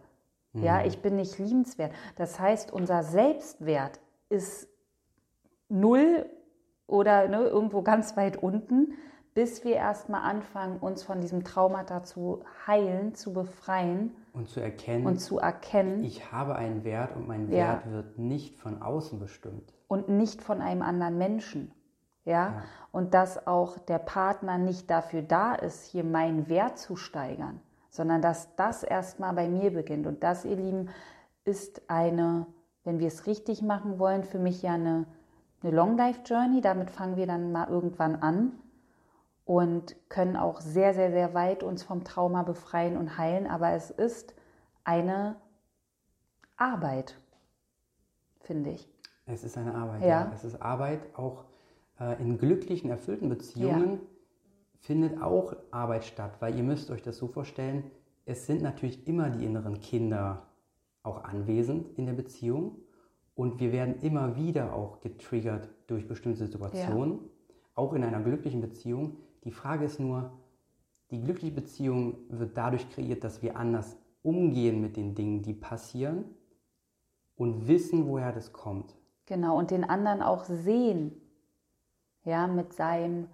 [0.54, 0.64] Mhm.
[0.64, 1.92] Ja, ich bin nicht liebenswert.
[2.16, 4.00] Das heißt, unser Selbstwert
[4.30, 4.68] ist
[5.68, 6.26] null
[6.86, 8.94] oder ne, irgendwo ganz weit unten,
[9.34, 15.06] bis wir erstmal anfangen, uns von diesem Traumata zu heilen, zu befreien und zu erkennen,
[15.06, 17.92] und zu erkennen, ich habe einen Wert und mein Wert ja.
[17.92, 19.74] wird nicht von außen bestimmt.
[19.88, 21.72] Und nicht von einem anderen Menschen.
[22.26, 22.32] Ja?
[22.32, 22.64] ja?
[22.92, 28.22] Und dass auch der Partner nicht dafür da ist, hier meinen Wert zu steigern, sondern
[28.22, 30.08] dass das erstmal bei mir beginnt.
[30.08, 30.90] Und das, ihr Lieben,
[31.44, 32.46] ist eine,
[32.84, 35.06] wenn wir es richtig machen wollen, für mich ja eine,
[35.64, 36.62] eine Long Life Journey.
[36.62, 38.54] Damit fangen wir dann mal irgendwann an
[39.46, 43.48] und können auch sehr, sehr, sehr weit uns vom Trauma befreien und heilen.
[43.48, 44.34] Aber es ist
[44.84, 45.36] eine
[46.58, 47.20] Arbeit,
[48.42, 48.88] finde ich.
[49.26, 50.08] Es ist eine Arbeit, ja.
[50.08, 50.32] ja.
[50.34, 51.46] Es ist Arbeit, auch
[52.00, 54.00] äh, in glücklichen, erfüllten Beziehungen ja.
[54.80, 57.90] findet auch Arbeit statt, weil ihr müsst euch das so vorstellen,
[58.26, 60.48] es sind natürlich immer die inneren Kinder
[61.04, 62.78] auch anwesend in der Beziehung
[63.36, 67.20] und wir werden immer wieder auch getriggert durch bestimmte Situationen, ja.
[67.76, 69.18] auch in einer glücklichen Beziehung.
[69.44, 70.32] Die Frage ist nur,
[71.10, 76.26] die glückliche Beziehung wird dadurch kreiert, dass wir anders umgehen mit den Dingen, die passieren
[77.36, 78.96] und wissen, woher das kommt.
[79.26, 81.14] Genau, und den anderen auch sehen,
[82.24, 83.28] ja, mit seinem,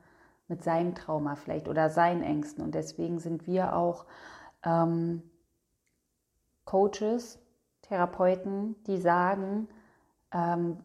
[0.47, 2.63] mit seinem Trauma vielleicht oder seinen Ängsten.
[2.63, 4.05] Und deswegen sind wir auch
[4.63, 5.21] ähm,
[6.65, 7.39] Coaches,
[7.81, 9.67] Therapeuten, die sagen,
[10.31, 10.77] ähm,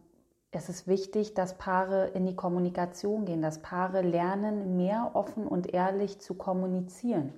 [0.53, 5.73] es ist wichtig, dass Paare in die Kommunikation gehen, dass Paare lernen, mehr offen und
[5.73, 7.33] ehrlich zu kommunizieren.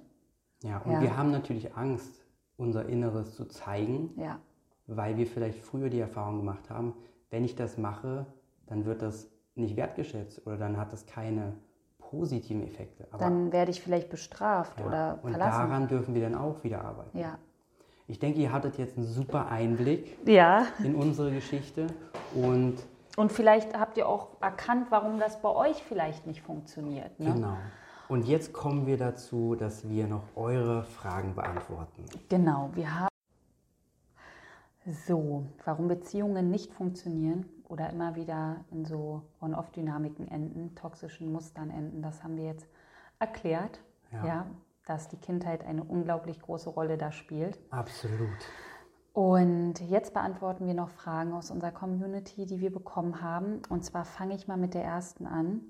[0.64, 1.02] Ja, und ja.
[1.02, 2.22] wir haben natürlich Angst,
[2.58, 4.40] unser Inneres zu zeigen, ja.
[4.88, 6.94] weil wir vielleicht früher die Erfahrung gemacht haben,
[7.30, 8.26] wenn ich das mache,
[8.68, 11.54] dann wird das nicht wertgeschätzt oder dann hat das keine
[11.98, 13.08] positiven Effekte.
[13.12, 15.34] Aber dann werde ich vielleicht bestraft ja, oder verlassen.
[15.34, 17.18] Und daran dürfen wir dann auch wieder arbeiten.
[17.18, 17.38] Ja.
[18.08, 20.68] Ich denke, ihr hattet jetzt einen super Einblick ja.
[20.84, 21.88] in unsere Geschichte
[22.36, 22.76] und
[23.16, 27.20] Und vielleicht habt ihr auch erkannt, warum das bei euch vielleicht nicht funktioniert.
[27.20, 27.34] Ne?
[27.34, 27.58] Genau.
[28.08, 32.06] Und jetzt kommen wir dazu, dass wir noch eure Fragen beantworten.
[32.30, 33.08] Genau, wir haben.
[35.08, 42.04] So, warum Beziehungen nicht funktionieren oder immer wieder in so On-Off-Dynamiken enden, toxischen Mustern enden,
[42.04, 42.68] das haben wir jetzt
[43.18, 43.80] erklärt.
[44.12, 44.26] Ja.
[44.26, 44.46] ja.
[44.86, 47.58] dass die Kindheit eine unglaublich große Rolle da spielt.
[47.72, 48.38] Absolut.
[49.16, 53.62] Und jetzt beantworten wir noch Fragen aus unserer Community, die wir bekommen haben.
[53.70, 55.62] Und zwar fange ich mal mit der ersten an.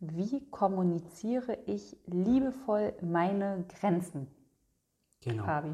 [0.00, 4.26] Wie kommuniziere ich liebevoll meine Grenzen?
[5.22, 5.44] Genau.
[5.44, 5.70] Fabi.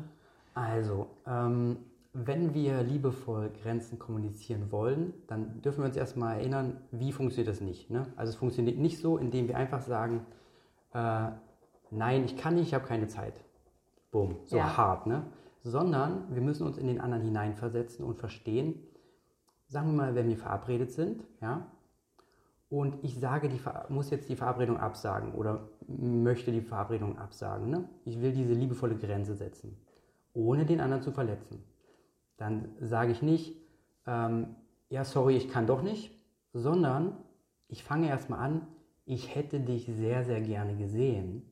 [0.55, 1.79] Also, ähm,
[2.13, 7.61] wenn wir liebevoll Grenzen kommunizieren wollen, dann dürfen wir uns erstmal erinnern, wie funktioniert das
[7.61, 7.91] nicht.
[7.91, 8.07] Ne?
[8.15, 10.25] Also es funktioniert nicht so, indem wir einfach sagen,
[10.95, 11.31] äh,
[11.91, 13.35] nein, ich kann nicht, ich habe keine Zeit.
[14.13, 14.77] Boom, so ja.
[14.77, 15.09] hart.
[15.09, 15.25] Ne?
[15.67, 18.77] Sondern wir müssen uns in den anderen hineinversetzen und verstehen,
[19.67, 21.67] sagen wir mal, wenn wir verabredet sind, ja,
[22.69, 27.71] und ich sage, die muss jetzt die Verabredung absagen oder möchte die Verabredung absagen.
[27.71, 27.89] Ne?
[28.05, 29.77] Ich will diese liebevolle Grenze setzen,
[30.35, 31.63] ohne den anderen zu verletzen.
[32.37, 33.57] Dann sage ich nicht,
[34.07, 34.57] ähm,
[34.89, 36.13] ja, sorry, ich kann doch nicht,
[36.53, 37.17] sondern
[37.69, 38.67] ich fange erstmal an,
[39.05, 41.43] ich hätte dich sehr, sehr gerne gesehen.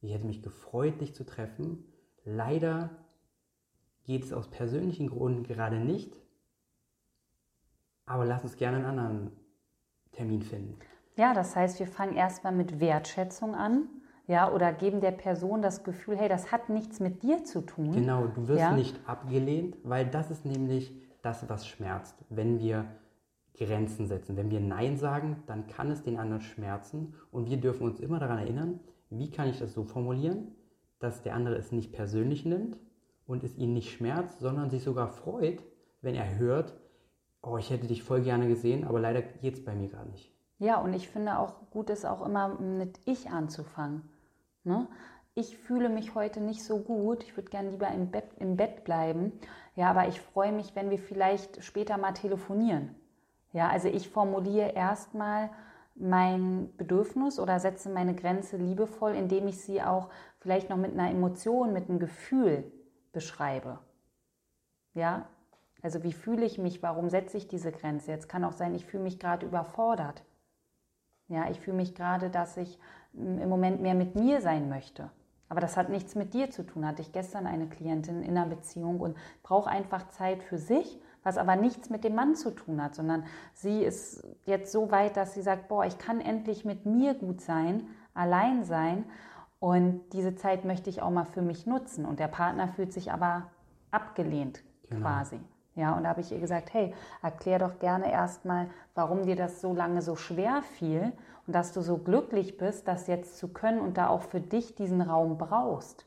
[0.00, 1.84] Ich hätte mich gefreut, dich zu treffen.
[2.24, 2.90] Leider
[4.04, 6.20] geht es aus persönlichen Gründen gerade nicht,
[8.06, 9.32] aber lass uns gerne einen anderen
[10.12, 10.78] Termin finden.
[11.16, 13.88] Ja, das heißt, wir fangen erstmal mit Wertschätzung an.
[14.28, 17.92] Ja, oder geben der Person das Gefühl, hey, das hat nichts mit dir zu tun.
[17.92, 18.72] Genau, du wirst ja?
[18.72, 22.16] nicht abgelehnt, weil das ist nämlich das, was schmerzt.
[22.30, 22.86] Wenn wir
[23.54, 27.84] Grenzen setzen, wenn wir Nein sagen, dann kann es den anderen schmerzen und wir dürfen
[27.84, 30.52] uns immer daran erinnern, wie kann ich das so formulieren,
[30.98, 32.78] dass der andere es nicht persönlich nimmt,
[33.32, 35.62] und es ihn nicht schmerzt, sondern sich sogar freut,
[36.02, 36.74] wenn er hört,
[37.42, 40.30] oh, ich hätte dich voll gerne gesehen, aber leider geht es bei mir gar nicht.
[40.58, 44.02] Ja, und ich finde auch gut ist auch immer mit ich anzufangen.
[44.64, 44.86] Ne?
[45.34, 48.84] Ich fühle mich heute nicht so gut, ich würde gerne lieber im Bett, im Bett
[48.84, 49.32] bleiben.
[49.74, 52.94] Ja, aber ich freue mich, wenn wir vielleicht später mal telefonieren.
[53.52, 55.50] Ja, also ich formuliere erstmal
[55.94, 61.10] mein Bedürfnis oder setze meine Grenze liebevoll, indem ich sie auch vielleicht noch mit einer
[61.10, 62.70] Emotion, mit einem Gefühl
[63.12, 63.78] beschreibe.
[64.94, 65.26] Ja,
[65.82, 68.10] also wie fühle ich mich, warum setze ich diese Grenze?
[68.10, 70.22] Jetzt kann auch sein, ich fühle mich gerade überfordert.
[71.28, 72.78] Ja, ich fühle mich gerade, dass ich
[73.12, 75.10] mm, im Moment mehr mit mir sein möchte.
[75.48, 76.86] Aber das hat nichts mit dir zu tun.
[76.86, 81.36] Hatte ich gestern eine Klientin in einer Beziehung und braucht einfach Zeit für sich, was
[81.36, 85.34] aber nichts mit dem Mann zu tun hat, sondern sie ist jetzt so weit, dass
[85.34, 89.04] sie sagt, boah, ich kann endlich mit mir gut sein, allein sein
[89.62, 92.04] und diese Zeit möchte ich auch mal für mich nutzen.
[92.04, 93.44] Und der Partner fühlt sich aber
[93.92, 95.02] abgelehnt genau.
[95.02, 95.38] quasi.
[95.76, 99.60] Ja, und da habe ich ihr gesagt, hey, erklär doch gerne erstmal, warum dir das
[99.60, 101.12] so lange so schwer fiel
[101.46, 104.74] und dass du so glücklich bist, das jetzt zu können und da auch für dich
[104.74, 106.06] diesen Raum brauchst.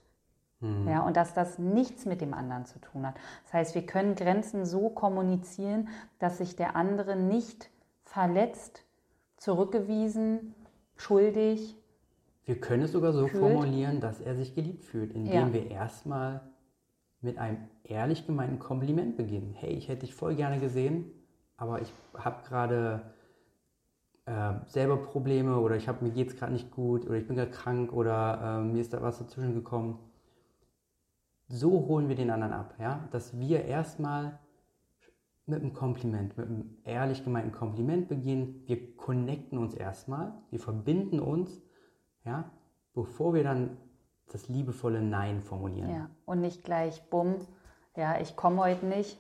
[0.60, 0.90] Mhm.
[0.90, 3.16] Ja, und dass das nichts mit dem anderen zu tun hat.
[3.46, 5.88] Das heißt, wir können Grenzen so kommunizieren,
[6.20, 7.70] dass sich der andere nicht
[8.04, 8.84] verletzt,
[9.38, 10.54] zurückgewiesen,
[10.98, 11.78] schuldig,
[12.46, 13.42] wir können es sogar so fühlt.
[13.42, 15.54] formulieren, dass er sich geliebt fühlt, indem ja.
[15.54, 16.42] wir erstmal
[17.22, 19.54] mit einem ehrlich gemeinten Kompliment beginnen.
[19.56, 21.06] Hey, ich hätte dich voll gerne gesehen,
[21.58, 23.02] aber ich habe gerade
[24.26, 27.36] äh, selber Probleme oder ich hab, mir geht es gerade nicht gut oder ich bin
[27.36, 29.98] gerade krank oder äh, mir ist da was dazwischen gekommen.
[31.48, 33.08] So holen wir den anderen ab, ja?
[33.12, 34.40] dass wir erstmal
[35.48, 38.64] mit einem Kompliment, mit einem ehrlich gemeinten Kompliment beginnen.
[38.66, 41.62] Wir connecten uns erstmal, wir verbinden uns
[42.26, 42.46] ja,
[42.94, 43.78] bevor wir dann
[44.32, 45.90] das liebevolle Nein formulieren.
[45.90, 47.36] Ja, und nicht gleich, bumm,
[47.96, 49.20] ja, ich komme heute nicht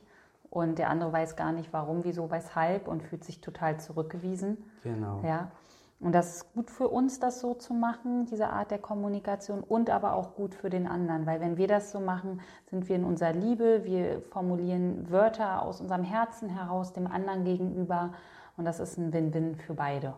[0.49, 4.57] und der andere weiß gar nicht warum, wieso, weshalb und fühlt sich total zurückgewiesen.
[4.83, 5.21] Genau.
[5.23, 5.51] Ja.
[5.99, 9.89] Und das ist gut für uns, das so zu machen, diese Art der Kommunikation und
[9.89, 13.05] aber auch gut für den anderen, weil wenn wir das so machen, sind wir in
[13.05, 18.13] unserer Liebe, wir formulieren Wörter aus unserem Herzen heraus dem anderen gegenüber
[18.57, 20.15] und das ist ein Win-Win für beide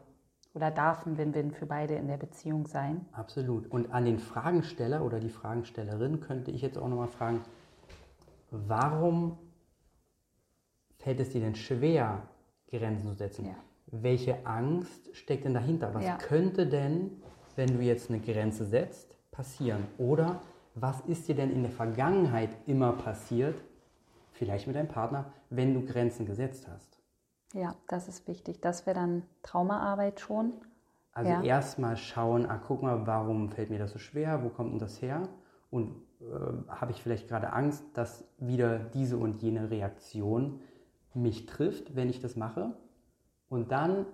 [0.57, 3.05] oder darf ein Win-Win für beide in der Beziehung sein.
[3.11, 3.69] Absolut.
[3.69, 7.41] Und an den Fragensteller oder die Fragenstellerin könnte ich jetzt auch nochmal fragen,
[8.49, 9.37] warum
[10.97, 12.23] fällt es dir denn schwer,
[12.71, 13.45] Grenzen zu setzen?
[13.45, 13.55] Ja.
[13.85, 15.93] Welche Angst steckt denn dahinter?
[15.93, 16.17] Was ja.
[16.17, 17.11] könnte denn,
[17.55, 19.85] wenn du jetzt eine Grenze setzt, passieren?
[19.99, 20.41] Oder
[20.73, 23.61] was ist dir denn in der Vergangenheit immer passiert,
[24.31, 26.96] vielleicht mit deinem Partner, wenn du Grenzen gesetzt hast?
[27.57, 28.61] Ja, das ist wichtig.
[28.61, 30.53] Das wäre dann Traumaarbeit schon.
[31.11, 31.41] Also ja.
[31.41, 35.01] erstmal schauen, ah, guck mal, warum fällt mir das so schwer, wo kommt denn das
[35.01, 35.27] her?
[35.71, 40.59] Und äh, habe ich vielleicht gerade Angst, dass wieder diese und jene Reaktion
[41.15, 42.77] mich trifft, wenn ich das mache?
[43.49, 44.05] Und dann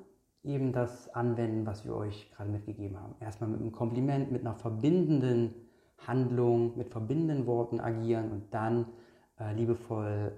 [0.43, 3.15] eben das anwenden, was wir euch gerade mitgegeben haben.
[3.19, 5.53] Erstmal mit einem Kompliment, mit einer verbindenden
[6.07, 8.85] Handlung, mit verbindenden Worten agieren und dann
[9.37, 10.31] äh, liebevoll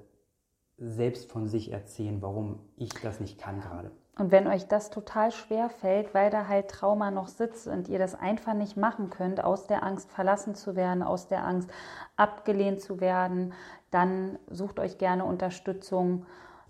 [0.78, 3.92] selbst von sich erzählen, warum ich das nicht kann gerade.
[4.18, 8.00] Und wenn euch das total schwer fällt, weil da halt Trauma noch sitzt und ihr
[8.00, 11.70] das einfach nicht machen könnt, aus der Angst verlassen zu werden, aus der Angst
[12.16, 13.54] abgelehnt zu werden,
[13.92, 16.26] dann sucht euch gerne Unterstützung,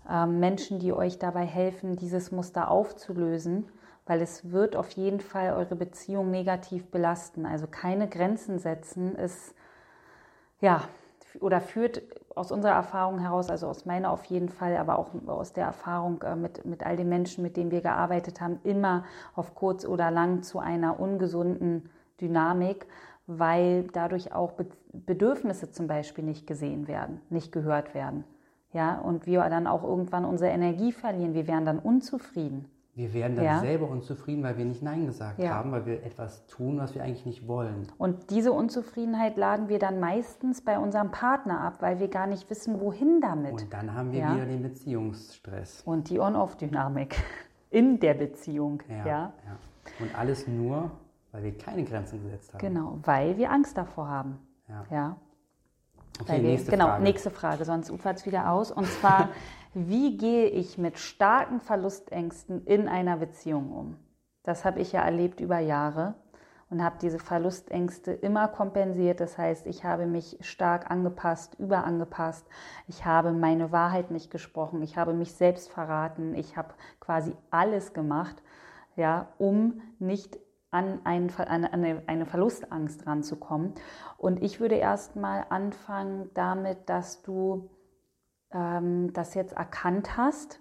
[0.08, 3.68] äh, Menschen, die euch dabei helfen, dieses Muster aufzulösen,
[4.06, 7.46] weil es wird auf jeden Fall eure Beziehung negativ belasten.
[7.46, 9.54] Also keine Grenzen setzen ist
[10.60, 10.82] ja
[11.40, 12.02] oder führt
[12.34, 16.22] aus unserer Erfahrung heraus, also aus meiner auf jeden Fall, aber auch aus der Erfahrung
[16.22, 20.10] äh, mit, mit all den Menschen, mit denen wir gearbeitet haben, immer auf kurz oder
[20.10, 21.88] lang zu einer ungesunden
[22.20, 22.86] Dynamik,
[23.26, 24.52] weil dadurch auch
[24.92, 28.24] Bedürfnisse zum Beispiel nicht gesehen werden, nicht gehört werden.
[28.72, 31.34] Ja, und wir dann auch irgendwann unsere Energie verlieren.
[31.34, 32.70] Wir wären dann unzufrieden.
[32.96, 33.60] Wir werden dann ja.
[33.60, 35.50] selber unzufrieden, weil wir nicht Nein gesagt ja.
[35.50, 37.86] haben, weil wir etwas tun, was wir eigentlich nicht wollen.
[37.98, 42.48] Und diese Unzufriedenheit laden wir dann meistens bei unserem Partner ab, weil wir gar nicht
[42.48, 43.52] wissen, wohin damit.
[43.52, 44.34] Und dann haben wir ja.
[44.34, 45.82] wieder den Beziehungsstress.
[45.84, 47.16] Und die On-Off-Dynamik
[47.70, 48.82] in der Beziehung.
[48.88, 49.34] Ja,
[50.00, 50.90] Und alles nur,
[51.32, 52.60] weil wir keine Grenzen gesetzt haben.
[52.60, 54.38] Genau, weil wir Angst davor haben.
[54.90, 55.16] Ja.
[56.18, 57.02] Okay, wir, nächste genau, Frage.
[57.02, 58.70] nächste Frage, sonst ufert es wieder aus.
[58.70, 59.28] Und zwar,
[59.76, 63.96] wie gehe ich mit starken Verlustängsten in einer Beziehung um?
[64.42, 66.14] Das habe ich ja erlebt über Jahre
[66.70, 69.20] und habe diese Verlustängste immer kompensiert.
[69.20, 72.46] Das heißt, ich habe mich stark angepasst, überangepasst.
[72.88, 74.80] Ich habe meine Wahrheit nicht gesprochen.
[74.80, 76.34] Ich habe mich selbst verraten.
[76.34, 78.42] Ich habe quasi alles gemacht,
[78.96, 80.38] ja, um nicht
[80.70, 81.64] an, ein, an
[82.06, 83.74] eine, Verlustangst ranzukommen.
[84.16, 87.68] Und ich würde erst mal anfangen damit, dass du
[88.52, 90.60] ähm, das jetzt erkannt hast.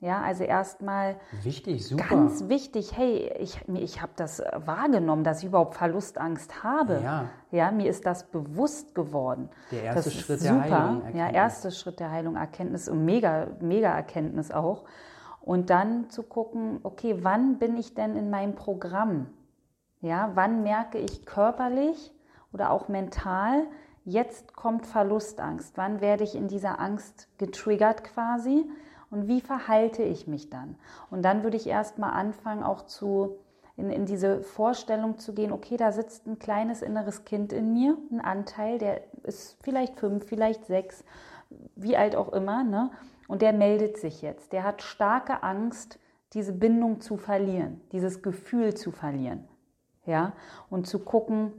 [0.00, 2.08] Ja, also erstmal wichtig, super.
[2.08, 7.00] ganz wichtig, hey, ich, ich habe das wahrgenommen, dass ich überhaupt Verlustangst habe.
[7.02, 7.28] Ja.
[7.50, 9.50] ja, mir ist das bewusst geworden.
[9.70, 10.54] Der erste das Schritt super.
[10.54, 10.96] der Heilung.
[10.96, 11.20] Erkenntnis.
[11.20, 14.84] Ja, erster Schritt der Heilung, Erkenntnis und mega, mega Erkenntnis auch.
[15.42, 19.26] Und dann zu gucken, okay, wann bin ich denn in meinem Programm?
[20.00, 22.10] Ja, wann merke ich körperlich
[22.54, 23.66] oder auch mental,
[24.04, 25.76] jetzt kommt Verlustangst.
[25.76, 28.64] Wann werde ich in dieser Angst getriggert quasi?
[29.10, 30.76] Und wie verhalte ich mich dann?
[31.10, 33.38] Und dann würde ich erstmal anfangen, auch zu,
[33.76, 37.96] in, in diese Vorstellung zu gehen, okay, da sitzt ein kleines inneres Kind in mir,
[38.12, 41.04] ein Anteil, der ist vielleicht fünf, vielleicht sechs,
[41.74, 42.90] wie alt auch immer, ne?
[43.26, 44.52] Und der meldet sich jetzt.
[44.52, 46.00] Der hat starke Angst,
[46.32, 49.48] diese Bindung zu verlieren, dieses Gefühl zu verlieren.
[50.04, 50.32] Ja?
[50.68, 51.52] Und zu gucken,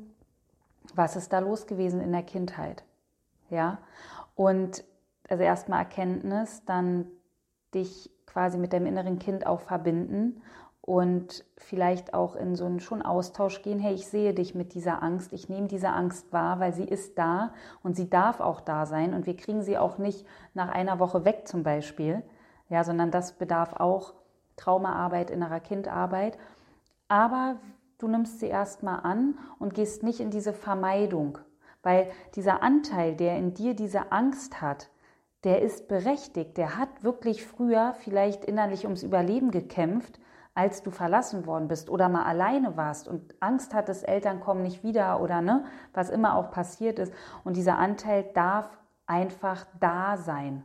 [0.94, 2.84] was ist da los gewesen in der Kindheit?
[3.50, 3.80] Ja,
[4.36, 4.84] und
[5.30, 7.08] also erstmal Erkenntnis, dann
[7.74, 10.42] dich quasi mit deinem inneren Kind auch verbinden
[10.82, 13.80] und vielleicht auch in so einen schon Austausch gehen.
[13.80, 17.18] Hey, ich sehe dich mit dieser Angst, ich nehme diese Angst wahr, weil sie ist
[17.18, 17.54] da
[17.84, 21.24] und sie darf auch da sein und wir kriegen sie auch nicht nach einer Woche
[21.24, 22.24] weg zum Beispiel,
[22.70, 24.14] ja, sondern das bedarf auch
[24.58, 26.38] Traumaarbeit, innerer Kindarbeit.
[27.08, 27.58] Aber
[28.02, 31.38] Du nimmst sie erstmal an und gehst nicht in diese Vermeidung,
[31.84, 34.90] weil dieser Anteil, der in dir diese Angst hat,
[35.44, 40.20] der ist berechtigt, der hat wirklich früher vielleicht innerlich ums Überleben gekämpft,
[40.56, 44.84] als du verlassen worden bist oder mal alleine warst und Angst hattest, Eltern kommen nicht
[44.84, 47.14] wieder oder ne, was immer auch passiert ist.
[47.44, 50.64] Und dieser Anteil darf einfach da sein.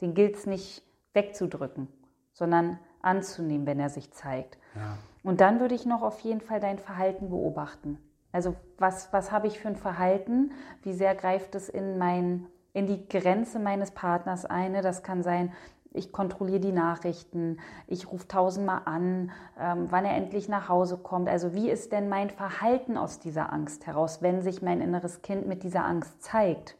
[0.00, 0.82] Den gilt es nicht
[1.12, 1.88] wegzudrücken,
[2.32, 4.56] sondern anzunehmen, wenn er sich zeigt.
[4.74, 4.96] Ja.
[5.26, 7.98] Und dann würde ich noch auf jeden Fall dein Verhalten beobachten.
[8.30, 10.52] Also was, was habe ich für ein Verhalten?
[10.82, 14.74] Wie sehr greift es in, mein, in die Grenze meines Partners ein?
[14.74, 15.52] Das kann sein,
[15.92, 17.58] ich kontrolliere die Nachrichten,
[17.88, 21.28] ich rufe tausendmal an, ähm, wann er endlich nach Hause kommt.
[21.28, 25.48] Also wie ist denn mein Verhalten aus dieser Angst heraus, wenn sich mein inneres Kind
[25.48, 26.76] mit dieser Angst zeigt?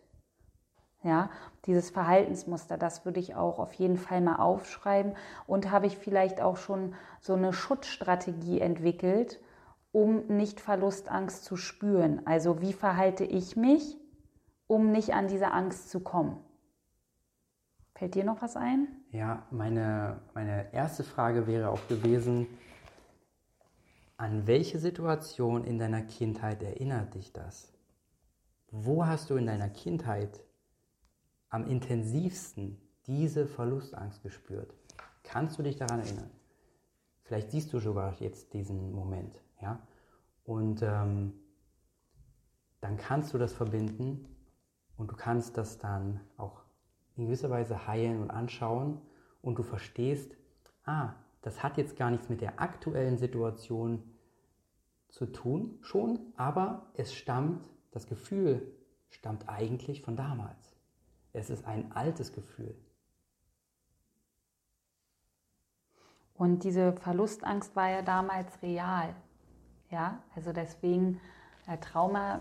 [1.06, 1.30] Ja,
[1.66, 5.14] dieses Verhaltensmuster, das würde ich auch auf jeden Fall mal aufschreiben
[5.46, 9.38] und habe ich vielleicht auch schon so eine Schutzstrategie entwickelt,
[9.92, 12.22] um nicht Verlustangst zu spüren.
[12.26, 13.96] Also wie verhalte ich mich,
[14.66, 16.38] um nicht an diese Angst zu kommen?
[17.94, 18.88] Fällt dir noch was ein?
[19.12, 22.48] Ja, meine, meine erste Frage wäre auch gewesen,
[24.16, 27.72] an welche Situation in deiner Kindheit erinnert dich das?
[28.72, 30.40] Wo hast du in deiner Kindheit
[31.48, 34.74] am intensivsten diese Verlustangst gespürt?
[35.22, 36.30] Kannst du dich daran erinnern?
[37.22, 39.80] Vielleicht siehst du sogar jetzt diesen Moment, ja?
[40.44, 41.32] Und ähm,
[42.80, 44.28] dann kannst du das verbinden
[44.96, 46.62] und du kannst das dann auch
[47.16, 49.00] in gewisser Weise heilen und anschauen
[49.42, 50.36] und du verstehst,
[50.84, 54.02] ah, das hat jetzt gar nichts mit der aktuellen Situation
[55.08, 58.72] zu tun schon, aber es stammt, das Gefühl
[59.08, 60.75] stammt eigentlich von damals.
[61.36, 62.74] Es ist ein altes Gefühl.
[66.34, 69.14] Und diese Verlustangst war ja damals real.
[69.90, 71.20] Ja, also deswegen,
[71.66, 72.40] äh, Trauma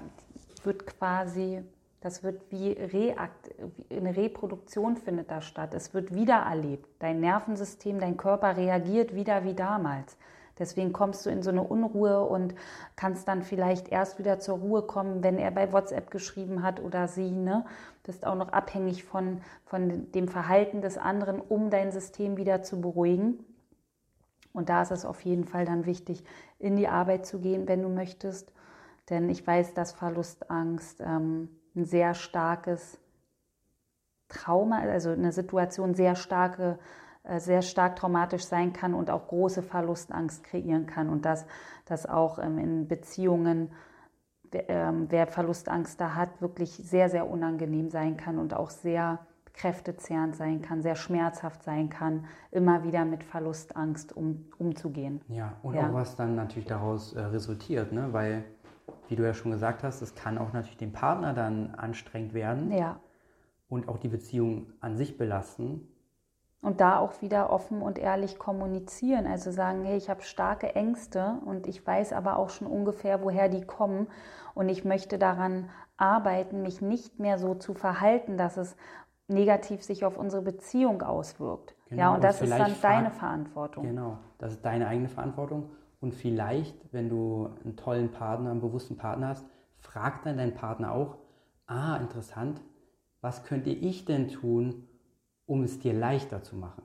[0.64, 1.62] wird quasi,
[2.00, 3.52] das wird wie Reakt,
[3.90, 5.74] eine Reproduktion findet da statt.
[5.74, 6.88] Es wird wieder erlebt.
[7.00, 10.18] Dein Nervensystem, dein Körper reagiert wieder wie damals.
[10.58, 12.56] Deswegen kommst du in so eine Unruhe und
[12.96, 17.08] kannst dann vielleicht erst wieder zur Ruhe kommen, wenn er bei WhatsApp geschrieben hat oder
[17.08, 17.32] sie.
[17.32, 17.66] Ne?
[18.04, 22.80] Bist auch noch abhängig von, von dem Verhalten des anderen, um dein System wieder zu
[22.80, 23.44] beruhigen.
[24.54, 26.24] Und da ist es auf jeden Fall dann wichtig,
[26.60, 28.54] in die Arbeit zu gehen, wenn du möchtest.
[29.10, 32.98] Denn ich weiß, dass Verlustangst ähm, ein sehr starkes
[34.30, 36.80] Trauma, also eine Situation sehr starke,
[37.38, 41.10] sehr stark traumatisch sein kann und auch große Verlustangst kreieren kann.
[41.10, 41.46] Und dass
[41.86, 43.72] das auch ähm, in Beziehungen,
[44.52, 49.20] ähm, wer Verlustangst da hat, wirklich sehr, sehr unangenehm sein kann und auch sehr
[49.56, 55.22] kräftezehrend sein kann, sehr schmerzhaft sein kann, immer wieder mit Verlustangst um, umzugehen.
[55.30, 55.90] Ja, und ja.
[55.90, 58.10] auch was dann natürlich daraus äh, resultiert, ne?
[58.12, 58.44] weil,
[59.08, 62.72] wie du ja schon gesagt hast, es kann auch natürlich dem Partner dann anstrengend werden
[62.72, 63.00] ja.
[63.70, 65.88] und auch die Beziehung an sich belasten.
[66.66, 69.28] Und da auch wieder offen und ehrlich kommunizieren.
[69.28, 73.50] Also sagen, hey, ich habe starke Ängste und ich weiß aber auch schon ungefähr, woher
[73.50, 74.08] die kommen.
[74.56, 78.76] Und ich möchte daran arbeiten, mich nicht mehr so zu verhalten, dass es
[79.28, 81.76] negativ sich auf unsere Beziehung auswirkt.
[81.90, 83.84] Genau, ja, und, und das ist dann deine Verantwortung.
[83.84, 85.70] Genau, das ist deine eigene Verantwortung.
[86.00, 89.46] Und vielleicht, wenn du einen tollen Partner, einen bewussten Partner hast,
[89.78, 91.18] frag dann deinen Partner auch,
[91.68, 92.62] ah, interessant,
[93.22, 94.85] was könnte ich denn tun,
[95.46, 96.84] um es dir leichter zu machen?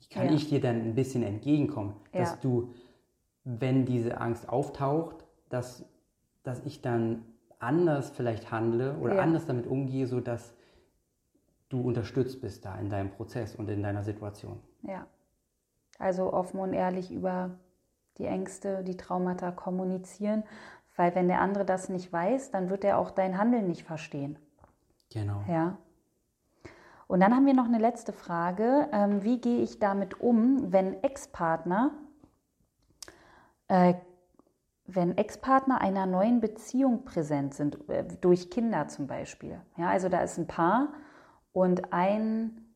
[0.00, 0.32] Wie kann ja.
[0.32, 2.20] ich dir dann ein bisschen entgegenkommen, ja.
[2.20, 2.72] dass du,
[3.44, 5.84] wenn diese Angst auftaucht, dass,
[6.42, 7.24] dass ich dann
[7.58, 9.22] anders vielleicht handle oder ja.
[9.22, 10.54] anders damit umgehe, sodass
[11.68, 14.60] du unterstützt bist da in deinem Prozess und in deiner Situation.
[14.82, 15.06] Ja.
[15.98, 17.50] Also offen und ehrlich über
[18.18, 20.44] die Ängste, die Traumata kommunizieren,
[20.96, 24.38] weil wenn der andere das nicht weiß, dann wird er auch dein Handeln nicht verstehen.
[25.10, 25.42] Genau.
[25.48, 25.76] Ja.
[27.08, 28.88] Und dann haben wir noch eine letzte Frage.
[28.92, 31.90] Ähm, wie gehe ich damit um, wenn Ex-Partner,
[33.68, 33.94] äh,
[34.86, 39.58] wenn Ex-Partner einer neuen Beziehung präsent sind, äh, durch Kinder zum Beispiel?
[39.78, 40.88] Ja, also da ist ein Paar
[41.52, 42.74] und ein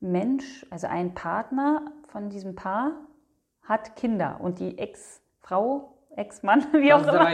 [0.00, 2.92] Mensch, also ein Partner von diesem Paar
[3.62, 7.26] hat Kinder und die Ex-Frau, Ex-Mann, wie auch immer.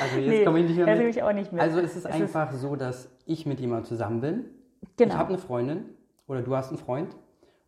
[0.00, 1.60] also jetzt nee, komme ich nicht mehr mit.
[1.60, 4.44] Also es ist es einfach ist so, dass ich mit jemandem zusammen bin.
[4.96, 5.14] Genau.
[5.14, 5.84] Ich habe eine Freundin
[6.26, 7.16] oder du hast einen Freund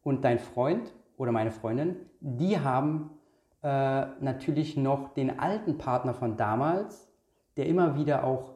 [0.02, 3.10] und dein Freund oder meine Freundin, die haben
[3.62, 7.10] äh, natürlich noch den alten Partner von damals,
[7.56, 8.54] der immer wieder auch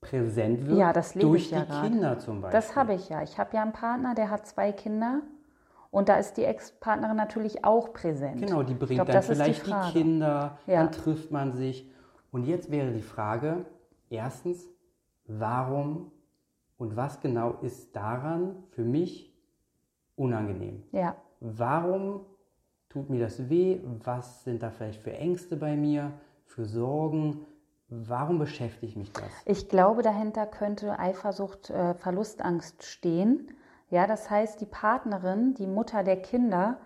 [0.00, 1.82] präsent wird ja, das durch ich ja die grad.
[1.84, 2.60] Kinder zum Beispiel.
[2.60, 3.22] Das habe ich ja.
[3.22, 5.22] Ich habe ja einen Partner, der hat zwei Kinder
[5.90, 8.40] und da ist die Ex-Partnerin natürlich auch präsent.
[8.40, 10.82] Genau, die bringt glaub, dann vielleicht die, die, Kinder, ja.
[10.82, 11.90] dann trifft man sich.
[12.30, 13.64] Und jetzt wäre die Frage,
[14.10, 14.68] erstens,
[15.26, 16.12] warum
[16.78, 19.34] und was genau ist daran für mich
[20.16, 20.82] unangenehm?
[20.92, 21.16] Ja.
[21.40, 22.26] Warum
[22.88, 23.80] tut mir das weh?
[24.04, 26.12] Was sind da vielleicht für Ängste bei mir,
[26.44, 27.46] für Sorgen?
[27.88, 29.24] Warum beschäftigt mich das?
[29.44, 33.52] Ich glaube, dahinter könnte Eifersucht, äh, Verlustangst stehen.
[33.90, 36.78] Ja, das heißt, die Partnerin, die Mutter der Kinder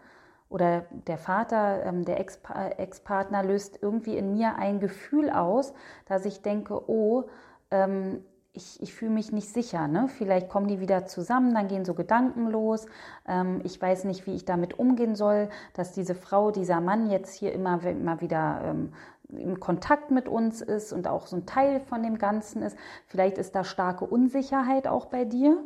[0.50, 5.72] oder der Vater, ähm, der Ex-Partner löst irgendwie in mir ein Gefühl aus,
[6.06, 7.24] dass ich denke, oh,
[7.70, 8.22] ähm,
[8.52, 9.86] ich, ich fühle mich nicht sicher.
[9.86, 10.08] Ne?
[10.08, 12.86] Vielleicht kommen die wieder zusammen, dann gehen so Gedanken los.
[13.26, 17.34] Ähm, ich weiß nicht, wie ich damit umgehen soll, dass diese Frau, dieser Mann jetzt
[17.34, 18.92] hier immer, immer wieder ähm,
[19.28, 22.76] im Kontakt mit uns ist und auch so ein Teil von dem Ganzen ist.
[23.06, 25.62] Vielleicht ist da starke Unsicherheit auch bei dir.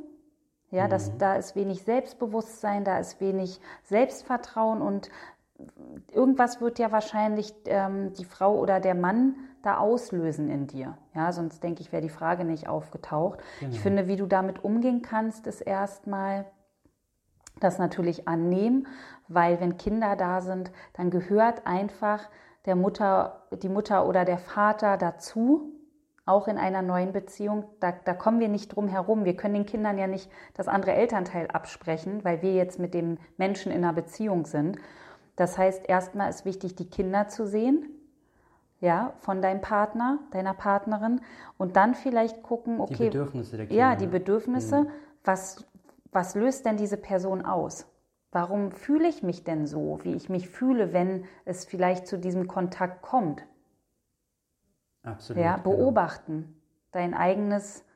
[0.71, 0.91] Ja, mhm.
[0.91, 5.09] dass, da ist wenig Selbstbewusstsein, da ist wenig Selbstvertrauen und
[6.13, 10.97] irgendwas wird ja wahrscheinlich ähm, die Frau oder der Mann da auslösen in dir.
[11.15, 13.41] Ja, sonst denke ich, wäre die Frage nicht aufgetaucht.
[13.61, 13.73] Genau.
[13.73, 16.47] Ich finde, wie du damit umgehen kannst, ist erstmal
[17.61, 18.87] das natürlich annehmen,
[19.29, 22.29] weil wenn Kinder da sind, dann gehört einfach
[22.67, 25.71] der Mutter, die Mutter oder der Vater dazu,
[26.27, 27.65] auch in einer neuen Beziehung.
[27.81, 29.25] Da, da kommen wir nicht drum herum.
[29.25, 33.19] Wir können den Kindern ja nicht das andere Elternteil absprechen, weil wir jetzt mit dem
[33.37, 34.79] Menschen in einer Beziehung sind.
[35.37, 37.94] Das heißt, erstmal ist wichtig, die Kinder zu sehen,
[38.85, 41.23] ja, von deinem Partner, deiner Partnerin
[41.57, 43.81] und dann vielleicht gucken, okay, die Bedürfnisse der Kinder.
[43.83, 44.89] Ja, die Bedürfnisse, mhm.
[45.25, 45.65] was,
[46.13, 47.87] was löst denn diese Person aus?
[48.31, 52.47] Warum fühle ich mich denn so, wie ich mich fühle, wenn es vielleicht zu diesem
[52.47, 53.47] Kontakt kommt?
[55.03, 55.43] Absolut.
[55.43, 55.77] Ja, genau.
[55.77, 56.35] beobachten.
[56.35, 56.55] Genau.
[56.93, 57.87] Dein eigenes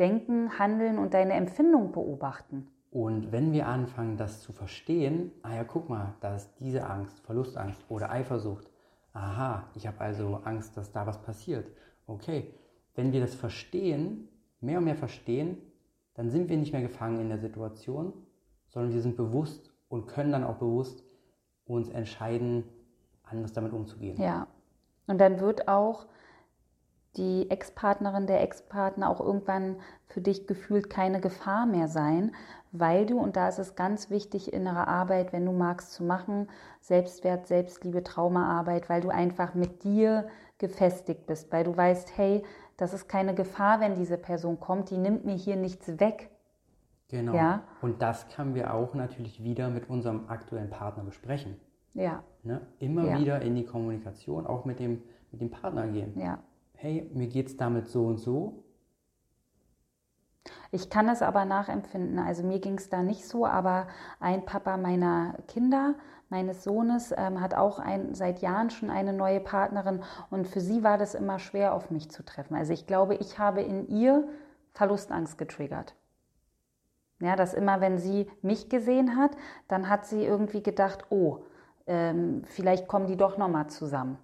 [0.00, 2.66] Denken, Handeln und deine Empfindung beobachten.
[2.90, 7.20] Und wenn wir anfangen, das zu verstehen, ah ja, guck mal, da ist diese Angst,
[7.20, 8.71] Verlustangst oder Eifersucht.
[9.12, 11.70] Aha, ich habe also Angst, dass da was passiert.
[12.06, 12.54] Okay,
[12.94, 14.28] wenn wir das verstehen,
[14.60, 15.58] mehr und mehr verstehen,
[16.14, 18.12] dann sind wir nicht mehr gefangen in der Situation,
[18.68, 21.04] sondern wir sind bewusst und können dann auch bewusst
[21.64, 22.64] uns entscheiden,
[23.22, 24.20] anders damit umzugehen.
[24.20, 24.46] Ja.
[25.06, 26.06] Und dann wird auch
[27.16, 32.32] die Ex-Partnerin, der Ex-Partner auch irgendwann für dich gefühlt keine Gefahr mehr sein,
[32.72, 36.48] weil du, und da ist es ganz wichtig, innere Arbeit, wenn du magst, zu machen,
[36.80, 42.42] Selbstwert, Selbstliebe, Traumaarbeit, weil du einfach mit dir gefestigt bist, weil du weißt, hey,
[42.78, 46.30] das ist keine Gefahr, wenn diese Person kommt, die nimmt mir hier nichts weg.
[47.08, 47.34] Genau.
[47.34, 47.64] Ja?
[47.82, 51.56] Und das können wir auch natürlich wieder mit unserem aktuellen Partner besprechen.
[51.92, 52.22] Ja.
[52.42, 52.62] Ne?
[52.78, 53.18] Immer ja.
[53.18, 56.18] wieder in die Kommunikation, auch mit dem, mit dem Partner gehen.
[56.18, 56.38] Ja.
[56.82, 58.64] Hey, mir geht es damit so und so.
[60.72, 62.18] Ich kann es aber nachempfinden.
[62.18, 63.86] Also mir ging es da nicht so, aber
[64.18, 65.94] ein Papa meiner Kinder,
[66.28, 70.82] meines Sohnes, ähm, hat auch ein, seit Jahren schon eine neue Partnerin und für sie
[70.82, 72.56] war das immer schwer, auf mich zu treffen.
[72.56, 74.26] Also ich glaube, ich habe in ihr
[74.72, 75.94] Verlustangst getriggert.
[77.20, 79.36] Ja, dass immer, wenn sie mich gesehen hat,
[79.68, 81.44] dann hat sie irgendwie gedacht, oh,
[81.86, 84.18] ähm, vielleicht kommen die doch nochmal zusammen.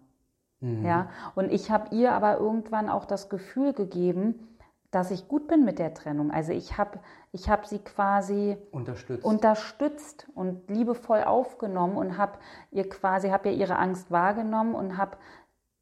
[0.60, 0.84] Mhm.
[0.84, 4.48] Ja, und ich habe ihr aber irgendwann auch das Gefühl gegeben,
[4.90, 6.30] dass ich gut bin mit der Trennung.
[6.30, 6.98] Also ich habe
[7.30, 9.24] ich hab sie quasi unterstützt.
[9.24, 12.38] unterstützt und liebevoll aufgenommen und habe
[12.70, 15.18] ihr quasi, habe ja ihre Angst wahrgenommen und habe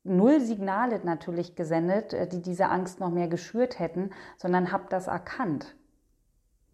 [0.02, 5.06] null Signale natürlich gesendet, äh, die diese Angst noch mehr geschürt hätten, sondern habe das
[5.06, 5.76] erkannt.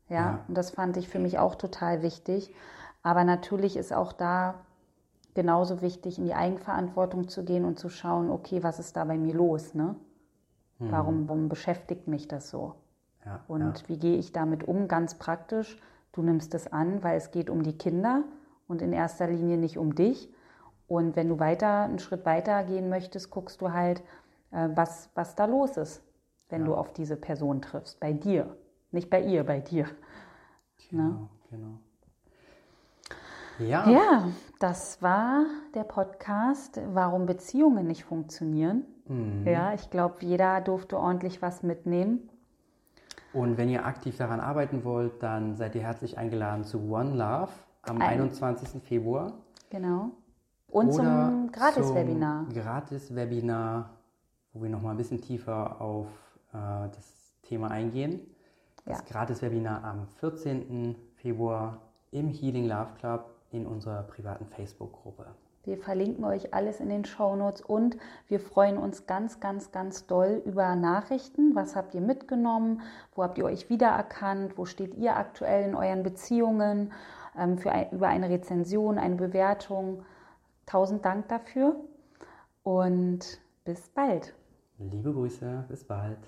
[0.09, 0.17] Ja?
[0.17, 2.55] ja, und das fand ich für mich auch total wichtig.
[3.03, 4.65] Aber natürlich ist auch da
[5.35, 9.17] genauso wichtig, in die Eigenverantwortung zu gehen und zu schauen, okay, was ist da bei
[9.17, 9.75] mir los?
[9.75, 9.97] Ne?
[10.79, 10.91] Mhm.
[10.91, 12.75] Warum, warum beschäftigt mich das so?
[13.25, 13.89] Ja, und ja.
[13.89, 14.89] wie gehe ich damit um?
[14.89, 15.81] Ganz praktisch,
[16.13, 18.25] du nimmst es an, weil es geht um die Kinder
[18.67, 20.33] und in erster Linie nicht um dich.
[20.89, 24.03] Und wenn du weiter, einen Schritt weiter gehen möchtest, guckst du halt,
[24.51, 26.03] äh, was, was da los ist,
[26.49, 26.67] wenn ja.
[26.67, 28.57] du auf diese Person triffst, bei dir.
[28.91, 29.87] Nicht bei ihr, bei dir.
[30.91, 31.29] Genau, ne?
[31.51, 31.79] genau.
[33.59, 33.89] Ja.
[33.89, 34.29] ja,
[34.59, 35.45] das war
[35.75, 38.85] der Podcast, warum Beziehungen nicht funktionieren.
[39.07, 39.47] Mhm.
[39.47, 42.29] Ja, ich glaube, jeder durfte ordentlich was mitnehmen.
[43.33, 47.53] Und wenn ihr aktiv daran arbeiten wollt, dann seid ihr herzlich eingeladen zu One Love
[47.83, 48.21] am Ein.
[48.21, 48.83] 21.
[48.83, 49.33] Februar.
[49.71, 50.11] Genau.
[50.69, 52.47] Und Oder zum Gratis-Webinar.
[52.53, 53.91] Gratis-Webinar,
[54.53, 56.09] wo wir nochmal ein bisschen tiefer auf
[56.53, 58.21] äh, das Thema eingehen.
[58.85, 59.05] Das ja.
[59.11, 60.97] Gratis-Webinar am 14.
[61.15, 61.79] Februar
[62.11, 65.27] im Healing Love Club in unserer privaten Facebook-Gruppe.
[65.65, 67.97] Wir verlinken euch alles in den Show Notes und
[68.27, 71.55] wir freuen uns ganz, ganz, ganz doll über Nachrichten.
[71.55, 72.81] Was habt ihr mitgenommen?
[73.15, 74.59] Wo habt ihr euch wiedererkannt?
[74.59, 76.93] Wo steht ihr aktuell in euren Beziehungen?
[77.39, 80.05] Ähm, für ein, über eine Rezension, eine Bewertung.
[80.67, 81.77] Tausend Dank dafür
[82.65, 84.35] und bis bald.
[84.79, 86.19] Liebe Grüße, bis bald.